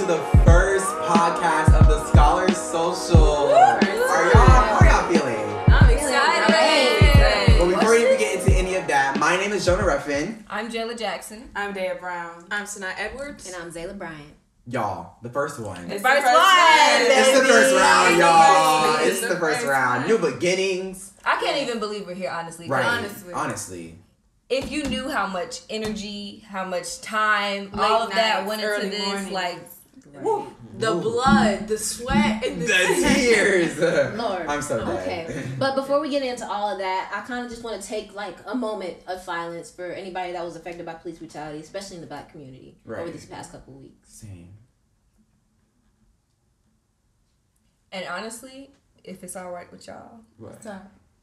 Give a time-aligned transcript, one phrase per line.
[0.00, 3.48] to the first podcast of the Scholars Social.
[3.52, 5.36] Are y'all, how are y'all feeling?
[5.68, 7.58] I'm excited.
[7.58, 10.42] Well, before we even get into any of that, my name is Jonah Ruffin.
[10.48, 11.50] I'm Jayla Jackson.
[11.54, 12.46] I'm Daya Brown.
[12.50, 13.46] I'm Sanai Edwards.
[13.46, 14.34] And I'm Zayla Bryant.
[14.66, 15.90] Y'all, the first one.
[15.90, 16.34] It's First the first one.
[16.34, 17.10] one.
[17.10, 18.96] It's the first round, y'all.
[19.00, 20.06] It's It's the the first first round.
[20.08, 21.12] New beginnings.
[21.26, 22.68] I can't even believe we're here, honestly.
[22.68, 22.84] Right.
[22.86, 23.34] honestly.
[23.34, 23.98] Honestly.
[24.48, 28.88] If you knew how much energy, how much time, Late all of that went into
[28.88, 29.30] this, mornings.
[29.30, 29.58] like,
[30.22, 30.46] Woo.
[30.78, 31.00] The Ooh.
[31.00, 33.78] blood, the sweat, and the, The tears.
[34.18, 34.46] Lord.
[34.46, 35.28] I'm so dead.
[35.30, 35.42] Okay.
[35.58, 38.14] But before we get into all of that, I kind of just want to take
[38.14, 42.00] like a moment of silence for anybody that was affected by police brutality, especially in
[42.02, 44.10] the black community over these past couple weeks.
[44.12, 44.54] Same.
[47.92, 48.70] and honestly,
[49.04, 50.64] if it's all right with y'all, What?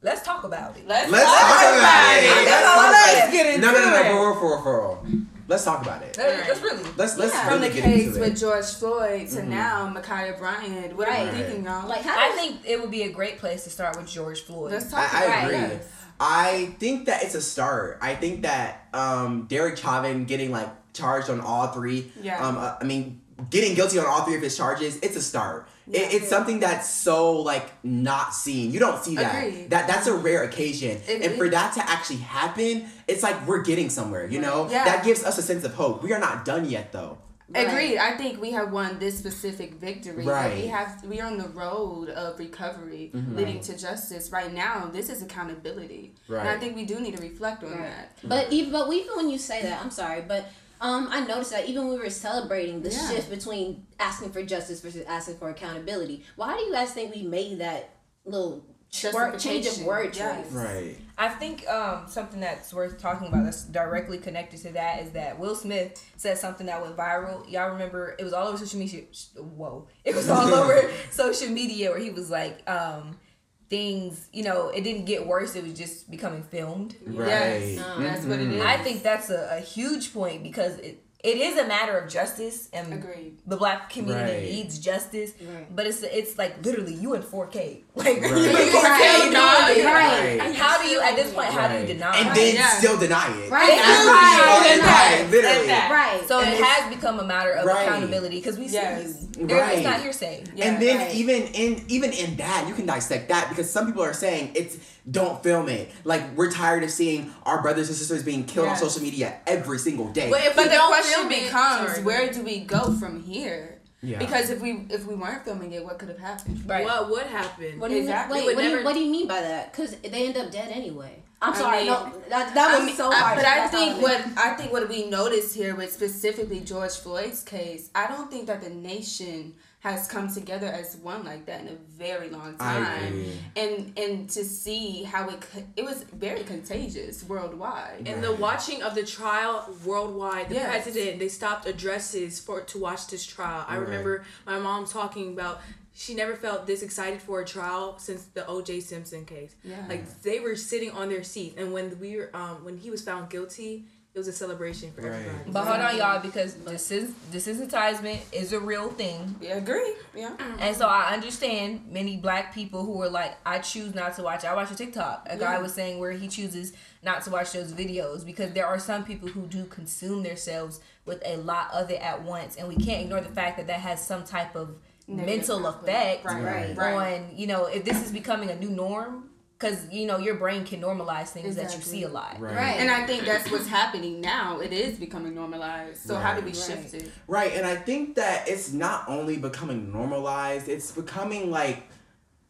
[0.02, 0.86] let's talk about it.
[0.86, 2.24] Let's, Let's talk about it.
[2.30, 3.28] Let's Let's talk talk about about it.
[3.28, 3.32] it.
[3.32, 3.96] get into No, no, no, no.
[4.00, 4.02] it.
[4.04, 5.22] For real, for real, for real.
[5.48, 6.16] Let's talk about it.
[6.18, 6.82] Let's, let's really.
[6.96, 7.48] Let's let's Yeah.
[7.48, 8.36] From the get case into with it.
[8.36, 9.46] George Floyd to Mhm.
[9.48, 10.94] now Ma'Khia Bryant.
[10.94, 11.24] What are Right.
[11.26, 11.88] you thinking, y'all?
[11.88, 14.72] Like, how I think it would be a great place to start with George Floyd.
[14.72, 15.56] Let's talk I, I agree.
[15.56, 15.86] it.
[16.20, 17.98] I think that it's a start.
[18.02, 22.12] I think that um, Derek Chauvin getting like charged on all three.
[22.20, 22.44] Yeah.
[22.46, 24.98] Um, uh, I mean, getting guilty on all three of his charges.
[25.00, 25.66] It's a start.
[25.90, 26.00] Yeah.
[26.00, 28.72] it, it's something that's so like not seen.
[28.72, 29.46] You don't see that.
[29.46, 29.70] Agreed.
[29.70, 33.46] That that's a rare occasion, It- and it- for that to actually happen, it's like
[33.46, 34.26] we're getting somewhere.
[34.26, 34.84] You know, Yeah.
[34.84, 36.02] that gives us a sense of hope.
[36.02, 37.18] We are not done yet, though.
[37.54, 37.96] Agreed.
[37.96, 40.22] I think we have won this specific victory.
[40.22, 40.56] Like, Right.
[40.62, 43.36] we have we are on the road of recovery Mhm.
[43.36, 44.30] leading to justice.
[44.30, 46.12] Right now, this is accountability.
[46.28, 46.40] Right.
[46.40, 47.80] And I think we do need to reflect on Right.
[47.80, 48.18] that.
[48.22, 50.44] But even but even when you say that, I'm sorry, but
[50.80, 53.10] um, I noticed that even when we were celebrating the Yeah.
[53.10, 57.22] shift between asking for justice versus asking for accountability, why do you guys think we
[57.22, 57.90] made that
[58.24, 58.64] little
[59.12, 60.16] word, change of Justification, word choice?
[60.16, 60.52] yes.
[60.52, 60.96] Right.
[61.18, 65.38] I think um, something that's worth talking about that's directly connected to that is that
[65.38, 67.48] Will Smith said something that went viral.
[67.50, 69.02] Y'all remember it was all over social media.
[69.36, 73.18] Whoa, it was all over social media where he was like, um,
[73.68, 74.28] things.
[74.32, 75.56] You know, it didn't get worse.
[75.56, 76.96] It was just becoming filmed.
[77.06, 77.28] Right.
[77.28, 78.02] Yes, mm-hmm.
[78.02, 78.62] that's what it is.
[78.62, 82.68] I think that's a, a huge point because it it is a matter of justice
[82.72, 83.38] and Agreed.
[83.44, 84.42] the black community Right.
[84.52, 85.32] needs justice.
[85.40, 85.66] Right.
[85.74, 87.82] But it's it's like literally you in 4K.
[87.96, 88.30] Like Right.
[88.30, 88.70] you in Right.
[88.72, 89.84] 4K.
[89.84, 90.54] Right.
[90.54, 91.86] How do you at this point how do you Right.
[91.88, 92.16] deny?
[92.18, 92.34] And it?
[92.36, 92.68] then Yeah.
[92.78, 93.50] still deny it.
[93.50, 93.70] Right.
[93.70, 94.36] And after Right.
[94.36, 95.18] you Right.
[95.20, 95.68] deny literally.
[95.68, 96.28] Right.
[96.28, 97.82] So And it has become a matter of Right.
[97.88, 99.26] accountability because we see Yes.
[99.36, 99.46] you.
[99.46, 99.78] Right.
[99.78, 100.44] It's not hearsay.
[100.54, 101.14] Yeah, and then right.
[101.16, 104.76] even in even in that, you can dissect that because some people are saying it's
[105.10, 105.90] don't film it.
[106.04, 109.78] Like we're tired of seeing our brothers and sisters being killed on social media every
[109.78, 110.30] single day.
[110.30, 112.02] But if But the question film it- becomes, sorry.
[112.04, 113.78] where do we go from here?
[114.02, 114.18] yeah.
[114.18, 116.62] Because if we if we weren't filming it, what could have happened?
[116.66, 116.84] Right.
[116.84, 117.78] What would happen?
[117.80, 118.38] What do you Exactly.
[118.40, 118.46] mean?
[118.48, 119.72] Wait, would what, do you, what do you mean by that?
[119.72, 121.22] Because they end up dead anyway.
[121.40, 121.78] I'm I sorry.
[121.78, 123.36] mean- no, that, that was I mean, so I- hard.
[123.36, 127.90] but I think what I think what we noticed here with specifically George Floyd's case,
[127.94, 131.76] I don't think that the nation has come together as one like that in a
[131.96, 133.06] very long I time.
[133.06, 133.32] agree.
[133.56, 138.08] And and to see how it co- it was very contagious worldwide.
[138.08, 140.82] And the watching of the trial worldwide, the Yes.
[140.82, 143.64] president, they stopped addresses for to watch this trial.
[143.68, 143.82] I Right.
[143.86, 145.60] remember my mom talking about
[145.94, 148.80] she never felt this excited for a trial since the O.J.
[148.80, 149.54] Simpson case.
[149.64, 149.84] Yeah.
[149.88, 153.02] Like they were sitting on their seat, and when we were um when he was
[153.02, 153.84] found guilty,
[154.18, 155.12] it was a celebration for Right.
[155.14, 155.50] everybody.
[155.52, 159.36] But hold on, y'all, because this is desensitizement is a real thing.
[159.40, 159.94] yeah, agree.
[160.14, 160.28] Yeah.
[160.38, 160.56] Uh-huh.
[160.58, 164.44] And so I understand many black people who are like, I choose not to watch.
[164.44, 165.26] I watch a TikTok.
[165.30, 165.62] A guy Yeah.
[165.62, 169.28] was saying where he chooses not to watch those videos because there are some people
[169.28, 173.20] who do consume themselves with a lot of it at once, and we can't ignore
[173.20, 174.74] the fact that that has some type of
[175.10, 177.14] Negative mental effect Right, right, right.
[177.14, 179.27] on you know if this is becoming a new norm
[179.58, 182.38] because you know your brain can normalize things that you see a lot.
[182.38, 182.54] Right.
[182.54, 182.76] Right.
[182.78, 184.60] And I think that's what's happening now.
[184.60, 186.00] It is becoming normalized.
[186.06, 186.56] So how do we Right.
[186.56, 187.10] shift it?
[187.26, 191.82] Right, and I think that it's not only becoming normalized, it's becoming like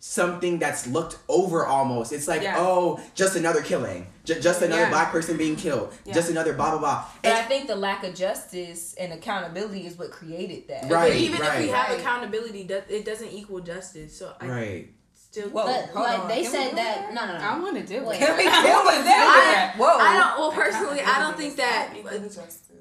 [0.00, 2.12] something that's looked over almost.
[2.12, 2.54] It's like, Yeah.
[2.58, 4.06] oh, just another killing.
[4.24, 4.90] J- just another Yeah.
[4.90, 5.92] black person being killed.
[6.04, 6.14] Yeah.
[6.14, 7.04] Just another blah blah blah.
[7.22, 10.82] But I think the lack of justice and accountability is what created that.
[10.88, 11.10] Right.
[11.10, 14.16] But even if we have accountability, that it doesn't equal justice.
[14.16, 14.88] So I right.
[15.38, 15.66] Still Whoa.
[15.66, 16.28] But hold like on.
[16.28, 17.14] they Can said do that.
[17.14, 17.44] No, no, no.
[17.44, 18.20] I want to do Wait.
[18.20, 18.26] it.
[18.26, 19.74] Can we deal with that?
[19.76, 19.86] Whoa.
[19.98, 20.38] I don't.
[20.40, 21.90] Well, personally, I don't think that.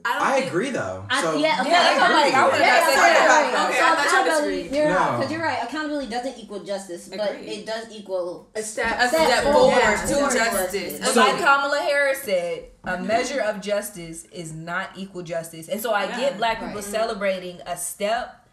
[0.06, 0.21] I don't.
[0.27, 1.06] I think, agree though.
[1.09, 2.33] I, so, yeah, okay, Yeah, that's what I'm like.
[2.33, 3.54] I Yeah, would've yeah, said yeah, that.
[3.54, 3.69] right.
[3.69, 4.77] Okay, So I thought y'all accountability, disagreed.
[4.77, 5.18] you're No.
[5.18, 5.63] because you're right.
[5.63, 7.50] Accountability doesn't equal justice, but Agreed.
[7.50, 8.50] it does equal.
[8.56, 8.95] a step.
[9.00, 10.71] A step Step forward forward to towards justice.
[10.71, 10.95] justice.
[11.00, 13.07] And So- like Kamala Harris said, a mm-hmm.
[13.07, 15.68] measure of justice is not equal justice.
[15.68, 16.83] And so I Yeah, get black people right.
[16.83, 18.48] celebrating a step,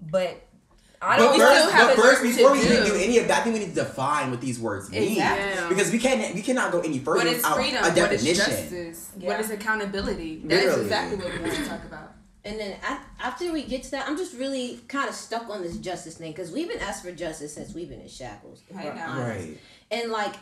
[0.00, 0.40] but
[1.04, 2.72] I But don't we first, still have but first, before we do.
[2.72, 5.12] even do any of that, I think we need to define what these words mean.
[5.12, 5.68] Exactly.
[5.68, 7.76] Because we can't, we cannot go any further What is without freedom?
[7.84, 8.34] a What is definition.
[8.36, 9.10] justice?
[9.18, 9.28] Yeah.
[9.28, 10.42] What is accountability?
[10.44, 10.82] That's Literally.
[10.84, 12.12] exactly what we want to talk about.
[12.46, 12.76] And then
[13.20, 16.32] after we get to that, I'm just really kind of stuck on this justice thing
[16.32, 18.62] because we've been asked for justice since we've been in shackles.
[18.68, 19.00] if I we're know.
[19.06, 19.48] honest.
[19.48, 19.58] Right.
[19.90, 20.34] And like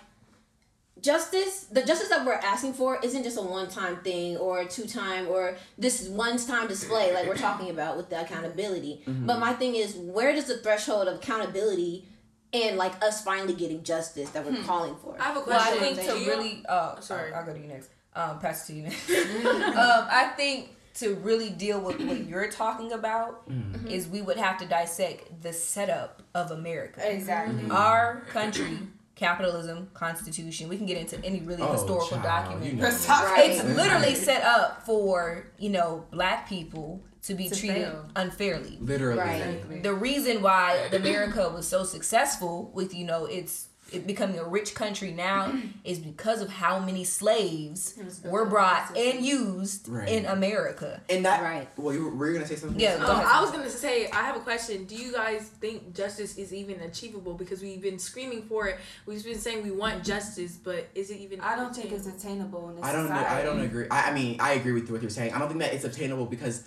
[1.02, 4.66] justice, the justice that we're asking for isn't just a one time thing or a
[4.66, 9.02] two time or this one time display like we're talking about with the accountability.
[9.06, 12.06] But my thing is, where does the threshold of accountability
[12.54, 15.16] and like us finally getting justice that we're calling for?
[15.20, 15.94] I have a Well, I question.
[15.96, 17.31] think Do to you- really, uh, Sorry.
[17.31, 17.90] sorry, I'll go to you next.
[18.14, 19.10] Um, pass it to you next.
[19.46, 23.43] um, I think to really deal with what you're talking about
[23.88, 27.00] is we would have to dissect the setup of America.
[27.10, 27.70] Exactly.
[27.70, 28.76] Our country,
[29.22, 30.69] capitalism, constitution.
[30.69, 32.64] We can get into any really Oh, historical child, document.
[32.66, 32.84] you know.
[32.88, 33.50] Right.
[33.50, 38.08] It's literally set up for you know black people to be To treated fail.
[38.16, 38.78] unfairly.
[38.80, 39.20] Literally.
[39.20, 39.82] Right.
[39.82, 44.75] The reason why America was so successful with you know its it becoming a rich
[44.75, 45.53] country now
[45.85, 49.17] is because of how many slaves It was built were brought racism.
[49.17, 50.09] and used Right.
[50.09, 51.00] in America.
[51.11, 51.43] And that.
[51.43, 51.69] Right.
[51.77, 52.79] Well, you were, were you gonna say something?
[52.81, 53.27] Yeah, Um, Go ahead.
[53.27, 54.85] I was gonna say I have a question.
[54.85, 57.35] Do you guys think justice is even achievable?
[57.35, 58.79] Because we've been screaming for it.
[59.06, 61.41] We've been saying we want justice, but is it even?
[61.41, 63.09] I don't think it's attainable in this I don't.
[63.09, 63.87] know- I don't agree.
[63.91, 65.33] I, I mean, I agree with what you're saying.
[65.33, 66.65] I don't think that it's attainable because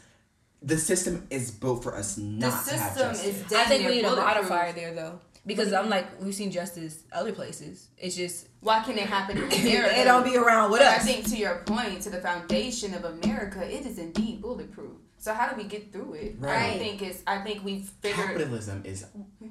[0.61, 3.25] the system is built for us The not to have system justice.
[3.25, 4.49] is I damn think we need a bulletproof.
[4.49, 5.19] modifier there though.
[5.45, 7.89] Because I'm like, we've seen justice other places.
[7.97, 9.99] It's just Why can it happen in America?
[9.99, 13.05] it don't be around with But I think to your point, to the foundation of
[13.05, 14.97] America, it is indeed bulletproof.
[15.25, 16.35] So how do we get through it?
[16.39, 16.69] I Right.
[16.69, 17.19] don't think it's.
[17.25, 18.27] I think we've figured.
[18.27, 18.99] Capitalism is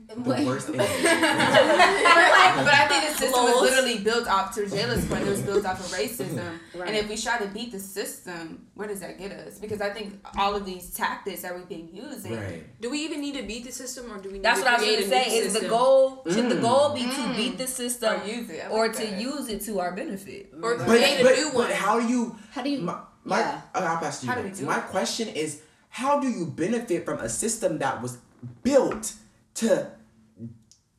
[0.08, 0.46] the Wait.
[0.46, 0.86] worst enemy.
[0.86, 5.22] but I think the system was literally built off to Jayla's point.
[5.26, 6.58] It was built off of racism.
[6.74, 6.88] Right.
[6.88, 9.58] And if we try to beat the system, where does that get us?
[9.60, 12.36] Because I think all of these tactics that we've been using.
[12.36, 12.62] right.
[12.80, 14.34] Do we even need to beat the system, or do we?
[14.34, 15.24] Need That's to what I was gonna say.
[15.38, 15.70] Is the system?
[15.70, 16.68] goal should the Mm.
[16.68, 17.36] goal be to Mm.
[17.36, 18.64] beat the system Or use it.
[18.64, 19.20] I or like to that.
[19.20, 20.52] use it to our benefit?
[20.62, 21.70] or But, create a but, new but one?
[21.70, 22.36] how do you?
[22.54, 22.80] How do you?
[22.80, 23.60] My, my, yeah.
[23.74, 24.32] I'll pass to you.
[24.32, 24.86] How do we do my it?
[24.94, 25.60] question is,
[25.94, 28.18] how do you benefit from a system that was
[28.64, 29.14] built
[29.54, 29.88] to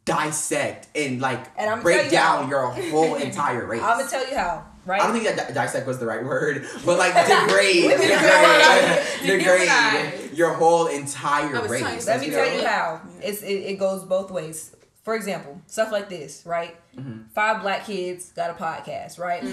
[0.06, 2.50] dissect and like And I'm break tell you down how.
[2.50, 3.81] your whole entire race?
[3.81, 4.65] I'm gonna tell you how.
[4.86, 5.01] Right.
[5.01, 10.31] I don't think that di- dissect was the right word, but like degrade, degrade, degrade
[10.31, 12.07] your whole entire race.
[12.07, 13.01] Let me tell you how.
[13.21, 14.74] It's it, it goes both ways.
[15.05, 16.75] For example, stuff like this, right?
[16.97, 17.27] Mm-hmm.
[17.33, 19.43] Five black kids got a podcast, right?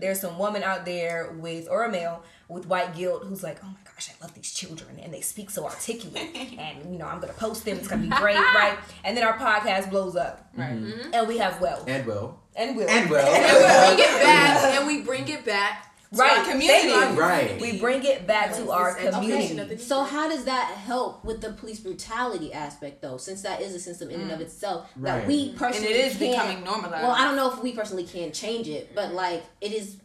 [0.00, 3.68] There's some woman out there with or a male with white guilt who's like, "Oh
[3.68, 7.20] my gosh, I love these children and they speak so articulate, and you know I'm
[7.20, 7.78] gonna post them.
[7.78, 10.70] It's gonna be great, right?" And then our podcast blows up, Right.
[11.12, 12.40] and we have wealth And will.
[12.56, 13.18] and will And will.
[13.24, 15.95] and we bring it back, and we bring it back.
[16.12, 16.88] Right our community.
[16.88, 17.20] Thank you.
[17.20, 17.60] Right.
[17.60, 19.58] We bring it back to our community.
[19.58, 23.16] of the So how does that help with the police brutality aspect though?
[23.16, 24.42] Since that is a system in and of mm.
[24.42, 25.26] itself that Right.
[25.26, 27.02] we And personally it is can't- becoming normalized.
[27.02, 29.96] Well, I don't know if we personally can change it, but like it is,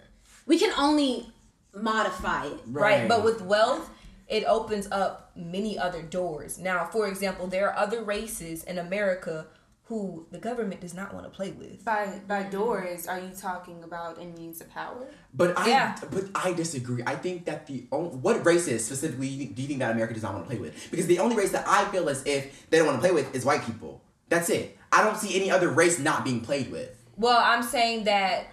[0.46, 1.32] we can only
[1.74, 2.60] modify it.
[2.68, 3.08] Right.
[3.08, 3.90] But with wealth,
[4.28, 6.58] it opens up many other doors.
[6.58, 9.46] Now, for example, there are other races in America
[9.92, 11.84] who the government does not want to play with.
[11.84, 15.06] by by doors, are you talking about in means of power?
[15.34, 15.96] But I Yeah.
[16.10, 17.04] but I disagree.
[17.06, 20.34] I think that the only, what races specifically do you think that America does not
[20.34, 20.74] want to play with?
[20.92, 23.36] Because the only race that I feel as if they don't want to play with
[23.36, 24.02] is white people.
[24.30, 24.78] That's it.
[24.94, 26.92] I don't see any other race not being played with.
[27.18, 28.48] Well, I'm saying that.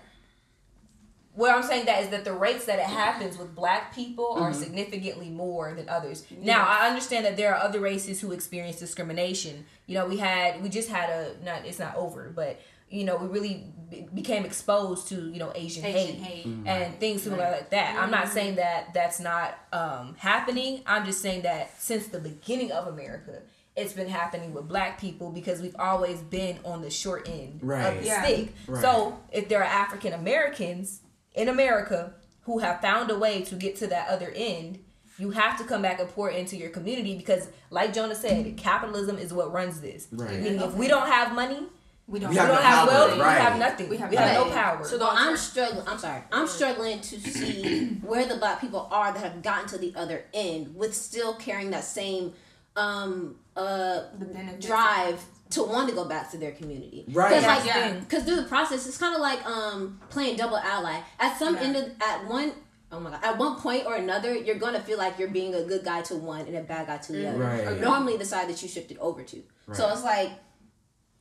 [1.39, 2.95] What I'm saying that is that the rates that it mm-hmm.
[2.95, 4.61] happens with black people are mm-hmm.
[4.61, 6.27] significantly more than others.
[6.43, 9.65] Now, I understand that there are other races who experience discrimination.
[9.87, 13.17] You know, we had we just had a not it's not over, but you know,
[13.19, 16.47] we really be- became exposed to you know Asian, Asian hate, hate.
[16.49, 16.67] Mm-hmm.
[16.67, 17.97] and things similar like that.
[17.97, 20.83] I'm not saying that that's not um, happening.
[20.87, 23.43] I'm just saying that since the beginning of America,
[23.77, 27.87] it's been happening with black people because we've always been on the short end Right.
[27.87, 28.25] of the Yeah.
[28.25, 28.55] stick.
[28.67, 28.83] Right.
[28.83, 31.03] So if there are African Americans
[31.35, 34.79] in America who have found a way to get to that other end,
[35.19, 39.19] you have to come back and pour into your community because, like Jonah said, capitalism
[39.19, 40.07] is what runs this.
[40.13, 40.41] Right.
[40.41, 41.67] Meaning if we don't have money,
[42.07, 42.31] We don't.
[42.31, 43.39] We we have don't no have power, wealth, right.
[43.39, 43.89] we have nothing.
[43.89, 44.85] We We have have, no power.
[44.85, 45.87] So the Well, I'm struggling.
[45.87, 46.23] I'm sorry.
[46.33, 50.25] I'm struggling to see where the black people are that have gotten to the other
[50.33, 52.33] end with still carrying that same
[52.77, 57.05] um uh The drive to want to go back to their community.
[57.09, 57.31] Right.
[57.41, 57.93] Because like, yeah.
[58.01, 61.01] because through the process, it's kind of like um playing double ally.
[61.19, 61.61] At some Yeah.
[61.63, 62.53] end of at one.
[62.91, 63.21] Oh my god!
[63.23, 66.17] At one point or another, you're gonna feel like you're being a good guy to
[66.17, 67.39] one and a bad guy to the other.
[67.39, 67.67] Right.
[67.67, 69.43] Or normally the side that you shifted over to.
[69.75, 70.31] So it's like,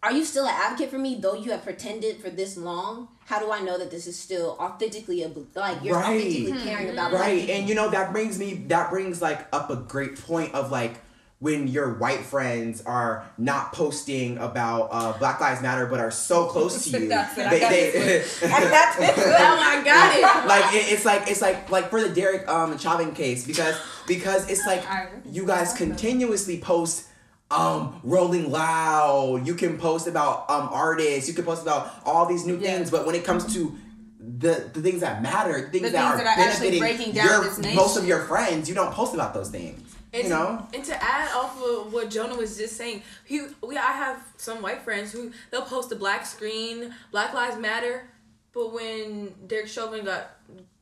[0.01, 3.09] are you still an advocate for me though you have pretended for this long?
[3.25, 6.17] How do I know that this is still authentically a like you're Right.
[6.21, 7.39] authentically caring about black Right.
[7.41, 7.55] people?
[7.55, 11.01] And you know that brings me that brings like up a great point of like
[11.39, 16.45] when your white friends are not posting about uh, Black Lives Matter but are so
[16.47, 17.07] close to you.
[17.07, 17.45] That's it.
[17.45, 19.25] I they- got they- this I got this one.
[19.27, 20.47] Oh my god!
[20.47, 23.75] like it, it's like it's like like for the Derek um Chauvin case because
[24.07, 24.83] because it's like
[25.29, 27.05] you guys continuously post
[27.51, 32.45] um rolling loud you can post about um artists you can post about all these
[32.45, 32.75] new Yeah.
[32.75, 33.73] things but when it comes to
[34.19, 37.13] the the things that matter things, The that, things are that are actually benefiting breaking
[37.13, 40.29] down your, most of your friends you don't post about those things And you to,
[40.29, 44.23] know and to add off of what Jonah was just saying, he we I have
[44.37, 48.07] some white friends who they'll post a black screen, Black Lives Matter,
[48.53, 50.29] but when Derek Chauvin got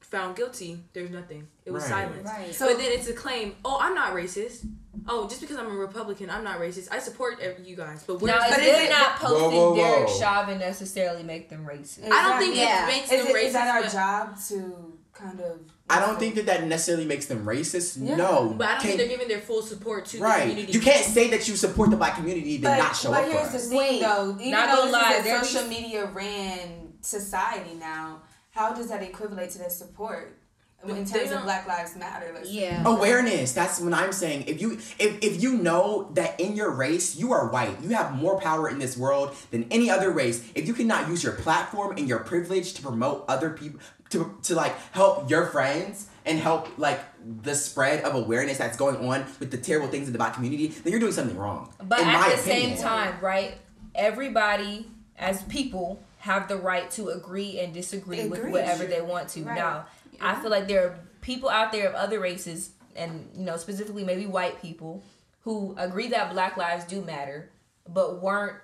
[0.01, 1.47] found guilty, there's nothing.
[1.65, 1.89] It was Right.
[2.07, 2.27] silence.
[2.27, 2.53] Right.
[2.53, 3.55] So but then it's a claim.
[3.65, 4.67] Oh, I'm not racist.
[5.07, 6.87] Oh, just because I'm a Republican, I'm not racist.
[6.91, 9.27] I support ev- you guys, but Now, where's is But the- is it- not Whoa,
[9.29, 9.75] posting whoa, whoa.
[9.75, 12.09] Derek Chauvin necessarily make them racist?
[12.11, 12.83] I don't think Yeah.
[12.85, 13.45] it makes Is, them it, racist.
[13.47, 15.59] is that our but- job to kind of?
[15.87, 18.15] I don't think that that necessarily makes them racist Yeah.
[18.15, 20.73] no But I don't think they're giving their full support to the right community.
[20.73, 23.25] you can't say that you support the black community then But, not show but up
[23.29, 24.01] for here's the us thing, Wait.
[24.01, 24.31] though.
[24.39, 28.21] Even Not though gonna this lie, is a there be- social media ran society now,
[28.49, 30.39] how does that equate to their support
[30.87, 32.31] in terms of Black Lives Matter?
[32.33, 32.49] Let's?
[32.51, 32.83] Yeah.
[32.85, 37.15] awareness that's what i'm saying if you if, if you know that in your race
[37.15, 40.67] you are white you have more power in this world than any other race if
[40.67, 43.79] you cannot use your platform and your privilege to promote other people
[44.15, 46.99] to, to like help your friends and help like
[47.43, 50.67] the spread of awareness that's going on with the terrible things in the black community
[50.67, 52.77] then you're doing something wrong But in at my the opinion.
[52.77, 53.55] same time, right?
[53.93, 59.43] Everybody, as people, have the right to agree and disagree with whatever they want to.
[59.43, 59.55] Right.
[59.55, 59.85] Now,
[60.19, 64.03] I feel like there are people out there of other races, and you know, specifically
[64.03, 65.03] maybe white people,
[65.41, 67.51] who agree that Black lives do matter,
[67.87, 68.55] but weren't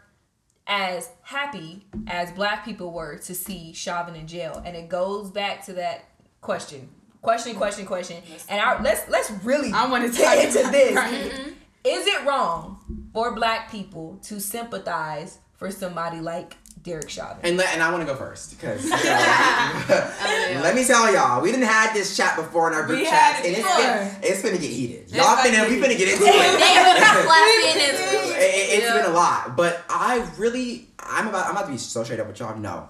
[0.68, 4.62] as happy as Black people were to see Chauvin in jail.
[4.66, 6.06] And it goes back to that
[6.42, 6.90] question,
[7.22, 8.22] question, question, question.
[8.50, 10.96] And our, let's let's really I want to get talk into this.
[10.96, 11.32] Right.
[11.32, 11.50] Mm-hmm.
[11.84, 17.38] Is it wrong for black people to sympathize for somebody like Derek Chauvin?
[17.44, 21.52] and, let, and I want to go first because oh, let me tell y'all, we
[21.52, 23.78] didn't had this chat before in our group We chats, and it it's before.
[23.78, 25.02] been, it's finna get heated.
[25.04, 26.60] It's Y'all about finna, to we get finna get into Damn, it.
[26.60, 27.98] damn, flapping and
[28.42, 28.94] It- it's Yeah.
[29.02, 32.28] been a lot, but I really, I'm about, I'm about to be so straight up
[32.28, 32.58] with y'all.
[32.58, 32.90] No,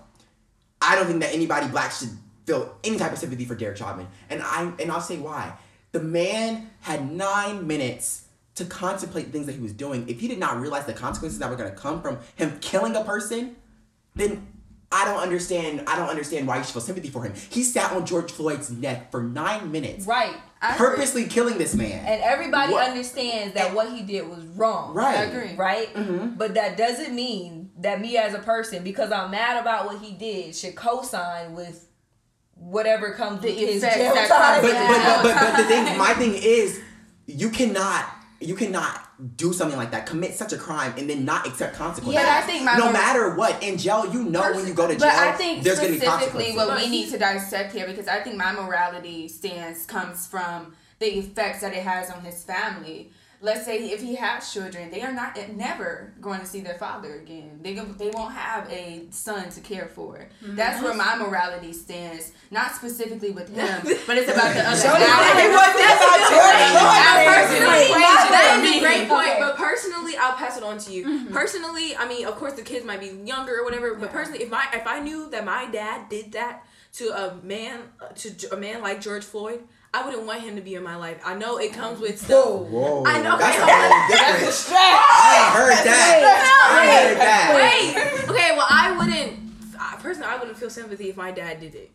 [0.81, 2.10] I don't think that anybody black should
[2.45, 5.53] feel any type of sympathy for Derek Chauvin, and I, and I'll say why.
[5.91, 8.24] The man had nine minutes
[8.55, 10.07] to contemplate things that he was doing.
[10.07, 12.95] If he did not realize the consequences that were going to come from him killing
[12.95, 13.55] a person,
[14.15, 14.48] then
[14.91, 15.84] I don't understand.
[15.88, 17.34] I don't understand why you should feel sympathy for him.
[17.50, 20.36] He sat on George Floyd's neck for nine minutes, Right.
[20.62, 20.86] I agree.
[20.88, 22.06] purposely killing this man.
[22.06, 24.94] And everybody What- understands that what he did was wrong.
[24.94, 25.20] Right.
[25.20, 25.56] I agree.
[25.56, 25.94] Right?
[25.96, 26.38] Mhm.
[26.38, 30.12] But that doesn't mean that me as a person, because I'm mad about what he
[30.12, 31.88] did, should co sign with
[32.56, 34.62] whatever comes The with his effects jail time.
[34.62, 36.80] but, but, but, but, but the thing, my thing is,
[37.25, 38.06] you cannot,
[38.41, 42.21] you cannot do something like that, commit such a crime, and then not accept consequences.
[42.21, 44.93] But I think my no matter what, in jail, you know when you go to
[44.93, 46.55] jail, But I think there's gonna be specifically consequences.
[46.55, 50.25] what But we he- need to dissect here, because I think my morality stance comes
[50.27, 53.12] from the effects that it has on his family.
[53.43, 57.15] Let's say if he has children, they are not never going to see their father
[57.15, 57.60] again.
[57.63, 60.27] They go- they won't have a son to care for.
[60.43, 60.55] Mm-hmm.
[60.55, 62.33] That's where my morality stands.
[62.51, 64.77] Not specifically with him, but it's about the other.
[64.77, 65.38] Jody aspect.
[65.38, 66.69] said it wasn't about Jody.
[66.77, 67.25] That Jody.
[67.33, 69.39] personally Wait, weighs that for is a great point.
[69.39, 71.29] But personally, I'll pass it on to you.
[71.31, 73.95] Personally, I mean, of course, the kids might be younger or whatever.
[73.95, 74.12] But Yeah.
[74.17, 78.07] personally, if my if I knew that my dad did that to a man uh,
[78.07, 79.62] to J- a man like George Floyd,
[79.93, 81.21] I wouldn't want him to be in my life.
[81.25, 82.45] I know it comes with stuff.
[82.45, 82.63] Whoa.
[82.63, 83.38] Whoa, I know.
[83.38, 84.75] That's a Okay, whole different.
[84.75, 86.62] I ain't heard that.
[86.71, 88.25] I heard that.
[88.25, 88.29] Wait.
[88.29, 88.51] Okay.
[88.55, 89.39] Well, I wouldn't.
[90.01, 91.91] Personally, I wouldn't feel sympathy if my dad did it.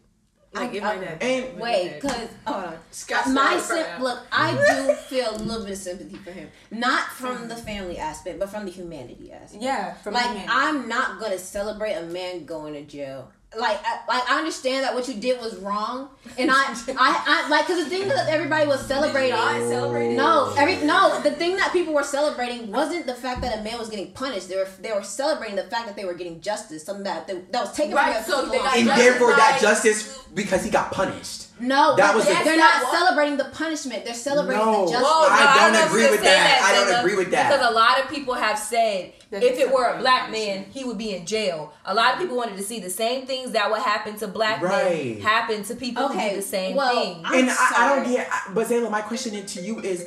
[0.55, 1.23] Like if my I- dad.
[1.23, 2.13] And Wait, cause
[2.47, 2.75] hold on.
[2.91, 4.53] Scott my sim- look, I
[4.87, 8.49] do feel a little bit of sympathy for him, not from the family aspect, but
[8.49, 9.63] from the humanity aspect.
[9.63, 10.49] Yeah, from like humanity.
[10.51, 13.31] I'm not gonna celebrate a man going to jail.
[13.57, 16.55] Like, I, like I understand that what you did was wrong, and I,
[16.99, 19.37] I, I like because the thing that everybody was celebrating.
[19.37, 20.17] celebrated?
[20.17, 21.21] No, every no.
[21.23, 24.49] The thing that people were celebrating wasn't the fact that a man was getting punished.
[24.49, 27.53] They were they were celebrating the fact that they were getting justice, something that that
[27.53, 28.65] was taken Right, from so their they people.
[28.67, 31.46] got and justice therefore that justice because he got punished.
[31.59, 34.05] No, That was the- they're That's not not what- celebrating the punishment.
[34.05, 34.85] They're celebrating No.
[34.85, 35.09] the justice.
[35.09, 36.63] Whoa, I don't know if agree with say that.
[36.63, 37.51] I don't Zena, agree with that.
[37.51, 40.85] Because a lot of people have said That if it were a black man, he
[40.85, 41.73] would be in jail.
[41.87, 44.61] A lot of people wanted to see the same things that would happen to black
[44.61, 45.17] Right.
[45.17, 47.23] men happen to people who Okay, do the same well, thing.
[47.25, 48.17] I'm and I, I don't sorry.
[48.17, 48.31] get.
[48.53, 50.07] But Zayla, my question to you is,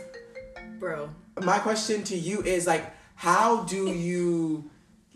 [0.79, 1.09] bro.
[1.41, 4.69] my question to you is like, how do you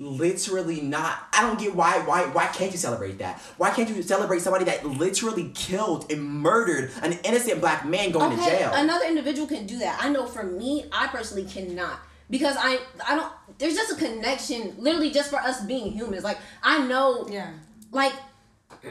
[0.03, 3.39] literally not I don't get why why why can't you celebrate that?
[3.57, 8.35] Why can't you celebrate somebody that literally killed and murdered an innocent black man going
[8.35, 8.71] to okay, jail?
[8.73, 9.99] another individual can do that.
[10.03, 13.31] I know for me, I personally cannot because I I don't.
[13.57, 16.23] There's just a connection, literally, just for us being humans.
[16.23, 17.51] Like I know, Yeah.
[17.91, 18.13] like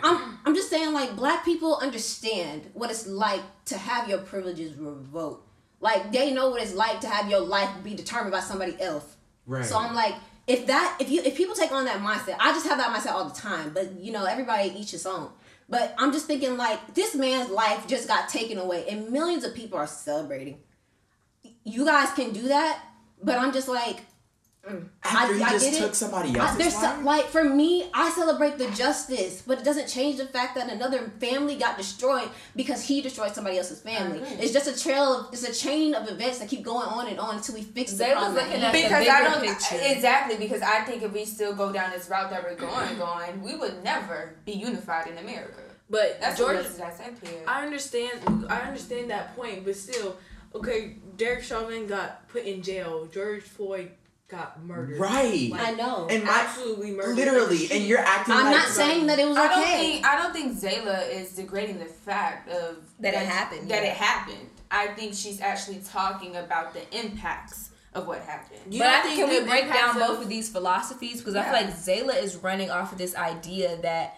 [0.03, 4.75] I'm I'm just saying, like black people understand what it's like to have your privileges
[4.77, 5.49] revoked.
[5.81, 9.05] Like they know what it's like to have your life be determined by somebody else.
[9.47, 9.65] Right.
[9.65, 10.15] So I'm like,
[10.47, 13.13] if that if you if people take on that mindset, I just have that mindset
[13.13, 13.73] all the time.
[13.73, 15.31] But you know, everybody each his own.
[15.69, 19.55] But I'm just thinking like this man's life just got taken away, and millions of
[19.55, 20.59] people are celebrating.
[21.65, 22.83] You guys can do that,
[23.23, 24.01] but I'm just like,
[24.69, 24.87] Mm.
[25.03, 25.79] After I- he I just get it.
[25.81, 26.97] took somebody I, else's there's life?
[26.99, 30.71] so, like for me, I celebrate the justice, but it doesn't change the fact that
[30.71, 34.19] another family got destroyed because he destroyed somebody else's family.
[34.19, 34.37] agree.
[34.37, 37.19] It's just a trail of it's a chain of events that keep going on and
[37.19, 38.39] on until we fix the They was problem.
[38.39, 38.65] at looking hand.
[38.65, 39.79] at the Because I bigger don't picture.
[39.97, 43.43] exactly because I think if we still go down this route that we're going, going,
[43.43, 45.59] we would never be unified in America.
[45.91, 47.19] But That's George, the message I said.
[47.49, 48.47] I understand.
[48.49, 50.17] I understand that point, but still,
[50.55, 50.99] okay.
[51.17, 53.07] Derek Chauvin got put in jail.
[53.13, 53.91] George Floyd
[54.33, 54.99] got murdered.
[54.99, 55.51] Right.
[55.51, 56.09] Like, I know.
[56.11, 57.15] and my absolutely murdered.
[57.17, 59.79] literally, and you're acting I'm like not saying that it was I don't okay.
[59.79, 63.91] think I don't think Zayla is degrading the fact of That it happened, That yeah.
[63.91, 64.49] it happened.
[64.71, 68.73] I think she's actually talking about the impacts of what happened.
[68.73, 71.19] You but I think can we break down of- both of these philosophies?
[71.19, 74.17] Because I feel like Zayla is running off of this idea that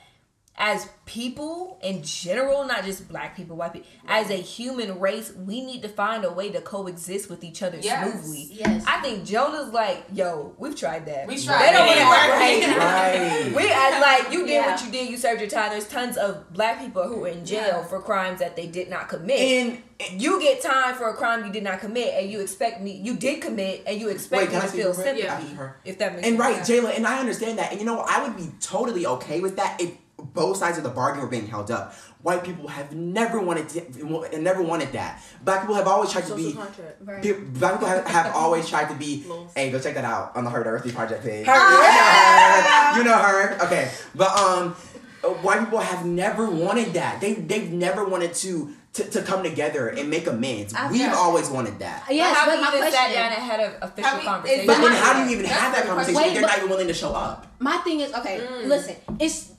[0.56, 5.61] as people in general, not just black people, white people, as a human race, we
[5.66, 8.12] need to find a way to coexist with each other Yes.
[8.12, 8.49] smoothly.
[8.52, 8.84] Yes.
[8.87, 11.26] I think Jonah's like, yo, we've tried that.
[11.26, 11.58] We tried.
[11.58, 12.04] They tried don't it.
[12.04, 13.42] want to work ain't right.
[13.44, 13.56] Right.
[13.56, 14.70] We as like you did Yeah.
[14.70, 15.70] what you did, you served your time.
[15.70, 17.84] There's tons of black people who are in jail Yeah.
[17.84, 19.40] for crimes that they did not commit.
[19.40, 19.82] And
[20.23, 23.14] you get time for a crime you did not commit, and you expect me you
[23.16, 25.26] did commit, and you expect wait, me to feel sympathy.
[25.26, 25.76] After her.
[25.84, 26.68] If that makes And right, sense.
[26.68, 27.73] Jayla, and I understand that.
[27.73, 29.90] And you know, I would be totally okay with that if
[30.35, 31.95] both sides of the bargain were being held up.
[32.23, 35.23] White people have never wanted to, never wanted that.
[35.45, 36.53] Black people have always tried to social be.
[36.55, 36.97] contract.
[37.03, 37.23] Right.
[37.23, 39.25] pe- Black people have, have always tried to be.
[39.26, 39.53] Lols.
[39.55, 41.47] Hey, go check that out on the Herd Earthy Project page.
[41.47, 42.97] Her- Yeah.
[42.97, 43.64] You know her.
[43.67, 44.73] Okay, but um,
[45.43, 47.21] white people have never wanted that.
[47.21, 48.75] They they've never wanted to.
[48.95, 50.73] To, to come together and make amends.
[50.73, 51.15] I- We've yeah.
[51.17, 52.04] always wanted that.
[52.08, 52.93] yes, have but you my even question.
[52.93, 54.67] sat down and had an official Have we- conversation?
[54.69, 56.30] But then how do you even That's have that conversation question.
[56.37, 57.49] if they're not even willing to show up?
[57.58, 58.39] my thing is okay.
[58.39, 58.69] Mm.
[58.69, 59.50] Listen, it's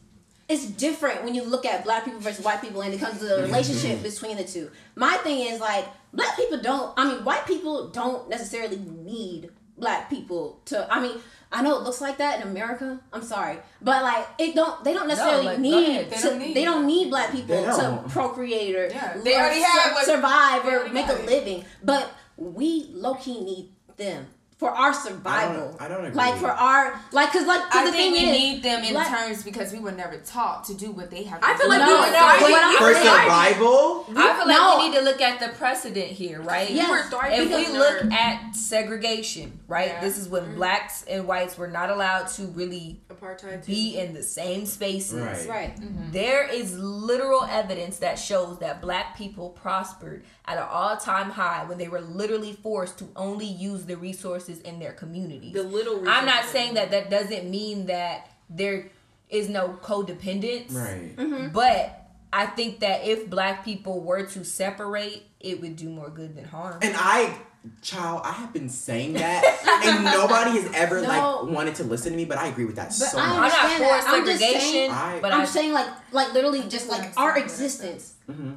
[0.48, 3.26] it's different when you look at black people versus white people, and it comes to
[3.26, 3.46] the mm-hmm.
[3.46, 4.70] relationship between the two.
[4.96, 6.94] My thing is like black people don't.
[6.98, 10.92] I mean, white people don't necessarily need black people to.
[10.94, 11.18] I mean.
[11.52, 13.00] I know it looks like that in America.
[13.14, 14.84] I'm sorry, but like it don't.
[14.84, 16.10] They don't necessarily like, need.
[16.10, 19.40] They to, don't need they don't need black people to procreate or, Yeah, they or
[19.40, 21.26] already su- have what- survive they or make a it.
[21.26, 21.64] living.
[21.82, 24.28] But we low key need them
[24.58, 25.76] for our survival.
[25.82, 26.16] I don't agree.
[26.16, 28.84] Like for our like, cause like 'cause I the think thing we is, need them
[28.86, 31.56] in black- terms because we were never taught to do what they have to I
[31.56, 31.70] feel do.
[31.70, 32.42] like No, we were no, thriving.
[32.52, 33.54] what I'm We For were saying- thriving.
[33.54, 34.78] survival, I feel like No.
[34.78, 36.70] we need to look at the precedent here, right?
[36.70, 36.90] Yes.
[36.90, 39.90] We were thriving If we look they're at segregation, right?
[39.90, 40.02] Yeah.
[40.02, 40.56] This is when mm-hmm.
[40.56, 43.66] blacks and whites were not allowed to really apartheid.
[43.66, 45.48] be in the same spaces.
[45.48, 45.50] Right.
[45.50, 45.76] right.
[45.82, 46.12] Mm-hmm.
[46.12, 51.66] There is literal evidence that shows that black people prospered at an all time high
[51.66, 55.54] when they were literally forced to only use the resources in their communities.
[55.54, 56.08] the little.
[56.08, 58.90] I'm not saying that that doesn't mean that there
[59.30, 60.74] is no codependence.
[60.74, 61.16] right?
[61.16, 61.48] Mm-hmm.
[61.50, 66.36] But I think that if black people were to separate, it would do more good
[66.36, 66.80] than harm.
[66.82, 67.34] And I,
[67.82, 69.44] child, I have been saying that,
[69.86, 71.08] and nobody has ever No.
[71.44, 72.26] like wanted to listen to me.
[72.26, 73.54] But I agree with that so I I'm much.
[73.54, 74.04] not for that.
[74.08, 78.14] I'm segregation, saying- I- but I'm I saying like like literally just like our existence.
[78.30, 78.52] Mm-hmm.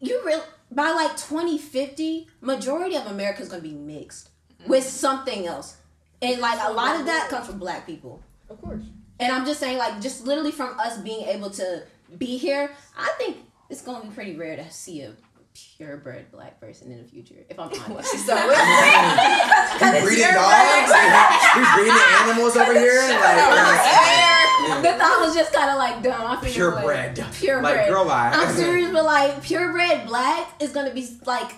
[0.00, 4.30] You real by like 2050, majority of America is gonna be mixed
[4.68, 5.76] with something else,
[6.22, 8.20] and like a lot of that comes from black people.
[8.48, 8.82] Of course.
[9.18, 11.82] And I'm just saying like just literally from us being able to
[12.18, 13.38] be here, I think
[13.70, 15.12] it's gonna be pretty rare to see a
[15.78, 17.34] purebred black person in the future.
[17.48, 18.26] If I'm honest.
[18.26, 20.92] so We breeding dogs,
[21.56, 23.00] we breeding animals over here.
[23.08, 26.26] Like, uh, the thought was just kind of like dumb.
[26.26, 27.62] I figured like, purebred, purebred.
[27.64, 28.30] Like, girl, why?
[28.34, 31.52] I'm serious, but like purebred black is gonna be like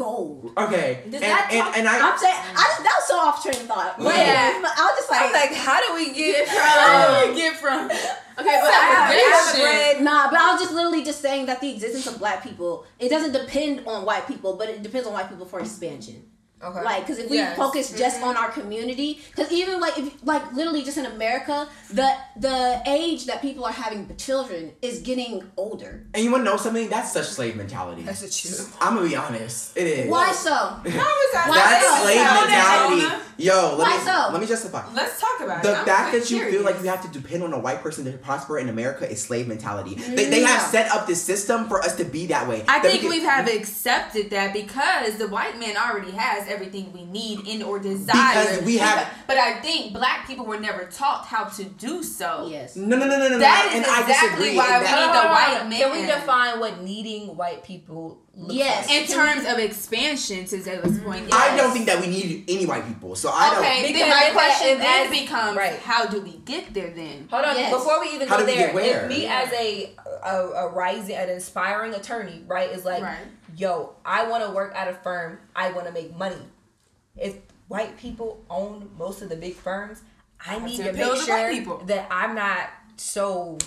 [0.00, 0.52] gold.
[0.56, 3.16] Okay, Does and, that and, talk- and I, I'm saying I just that was so
[3.20, 3.98] off train of thought.
[3.98, 4.52] But, Yeah.
[4.56, 7.56] Mm, I was just like, I'm like, how do we get Where from we get
[7.56, 7.84] from?
[7.90, 10.04] Okay, but I have, I have segregation?
[10.04, 10.30] nah.
[10.30, 13.32] But I was just literally just saying that the existence of black people it doesn't
[13.32, 16.24] depend on white people, but it depends on white people for expansion.
[16.62, 16.82] Okay.
[16.84, 17.56] Like, because if we Yes.
[17.56, 18.28] focus just Mm-hmm.
[18.28, 23.26] on our community, because even like if like literally just in America, the the age
[23.26, 26.04] that people are having children is getting older.
[26.14, 26.88] and you want to know something?
[26.90, 28.02] That's such slave mentality.
[28.02, 28.76] That's a truth.
[28.80, 29.76] I'm gonna be honest.
[29.76, 30.10] It is.
[30.10, 30.50] Why so?
[30.54, 31.46] How was that?
[31.48, 32.02] Why That's so?
[32.02, 33.24] slave Slow down, mentality.
[33.40, 33.60] Jonah.
[33.70, 34.28] Yo, let Why me so?
[34.32, 34.84] let me justify.
[34.94, 35.76] Let's talk about The it.
[35.78, 38.04] I'm fact quite that you feel like you have to depend on a white person
[38.04, 39.94] to prosper in America is slave mentality.
[39.94, 42.62] They, they have set up this system for us to be that way.
[42.68, 46.48] I That think we we can- have accepted that because the white man already has
[46.48, 48.44] everything we need in or desire.
[48.44, 52.48] Because we have- But I think black people were never taught how to do so.
[52.50, 52.76] Yes.
[52.76, 53.38] No, no, no, no, no.
[53.38, 55.78] That no, is and exactly disagree why we need the white man.
[55.80, 58.88] Can we define what needing white people looks Yes.
[58.88, 58.96] like?
[58.96, 61.04] In terms of expansion, to Zayla's mm-hmm.
[61.04, 61.60] point, I yes.
[61.60, 63.14] don't think that we need any white people.
[63.16, 63.58] So I don't.
[63.58, 65.78] Okay, then my question then as- becomes, right.
[65.80, 67.28] how do we get there then?
[67.30, 67.72] Hold on, Yes.
[67.72, 69.02] before we even How go there, get where?
[69.04, 69.92] if me as a,
[70.24, 73.18] a a rising, an inspiring attorney, right, is like, Right.
[73.56, 76.36] yo, I want to work at a firm, I want to make money.
[77.16, 77.36] If
[77.68, 80.02] white people own most of the big firms,
[80.44, 81.78] I Have need to to make sure people.
[81.86, 83.58] that I'm not so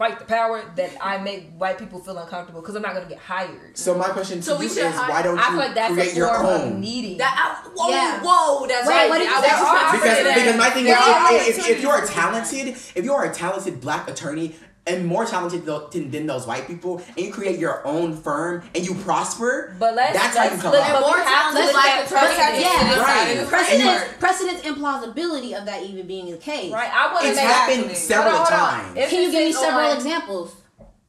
[0.00, 3.18] fight the power that I make white people feel uncomfortable because I'm not gonna get
[3.18, 3.76] hired.
[3.76, 5.58] So my question to So we you should is, hire- why don't I you feel
[5.58, 6.80] like that's create a your own?
[6.80, 7.18] needing.
[7.18, 8.20] That I, whoa, Yeah.
[8.22, 9.10] whoa, that's Wait, right.
[9.10, 9.48] what did you I say?
[9.50, 12.68] was There are because because my thing There is are if, if, if you're talented
[12.68, 17.02] if you are a talented black attorney and more talented than, than those white people
[17.16, 20.62] and you create your own firm and you prosper But let's that's how you let's
[20.62, 20.92] come look, up.
[20.92, 22.60] but More have to talented look black at precedent.
[22.60, 23.00] Yeah.
[23.00, 23.46] Right.
[23.48, 26.72] Precedence, precedence implausibility of that even being the case.
[26.72, 27.94] Right, I want to it's make happened Exactly.
[27.94, 28.84] several Hold on, hold on.
[28.86, 30.56] times If Can you give me several on- examples?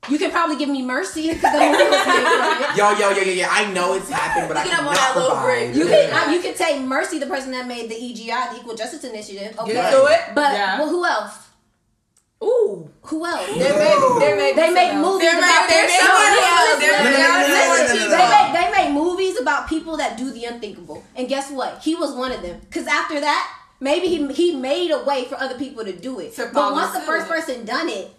[0.10, 2.76] You can probably give me mercy because the movie was made from it.
[2.78, 4.96] yo yo yo yo yo I know it's happened but I Look it up on
[4.96, 5.76] cannot that provide.
[5.76, 8.76] You can uh, you can take Mercy, the person that made the EJI, the Equal
[8.76, 9.58] Justice Initiative.
[9.60, 10.22] Okay, do it.
[10.34, 10.80] but Yeah.
[10.80, 11.38] well, who else?
[12.44, 12.90] Ooh.
[13.04, 13.46] Who else?
[13.48, 16.66] There may, there may They make movies There may- about there's No, somebody else.
[16.66, 17.98] listen, There may- listen, No, no, no, no, no, listen.
[17.98, 18.30] no, no, no, They no.
[18.30, 21.80] make they make movies about people that do the unthinkable, and guess what?
[21.84, 22.60] He was one of them.
[22.62, 23.48] Because after that,
[23.80, 26.36] maybe he he made a way for other people to do it.
[26.36, 28.12] To but once the first person done it,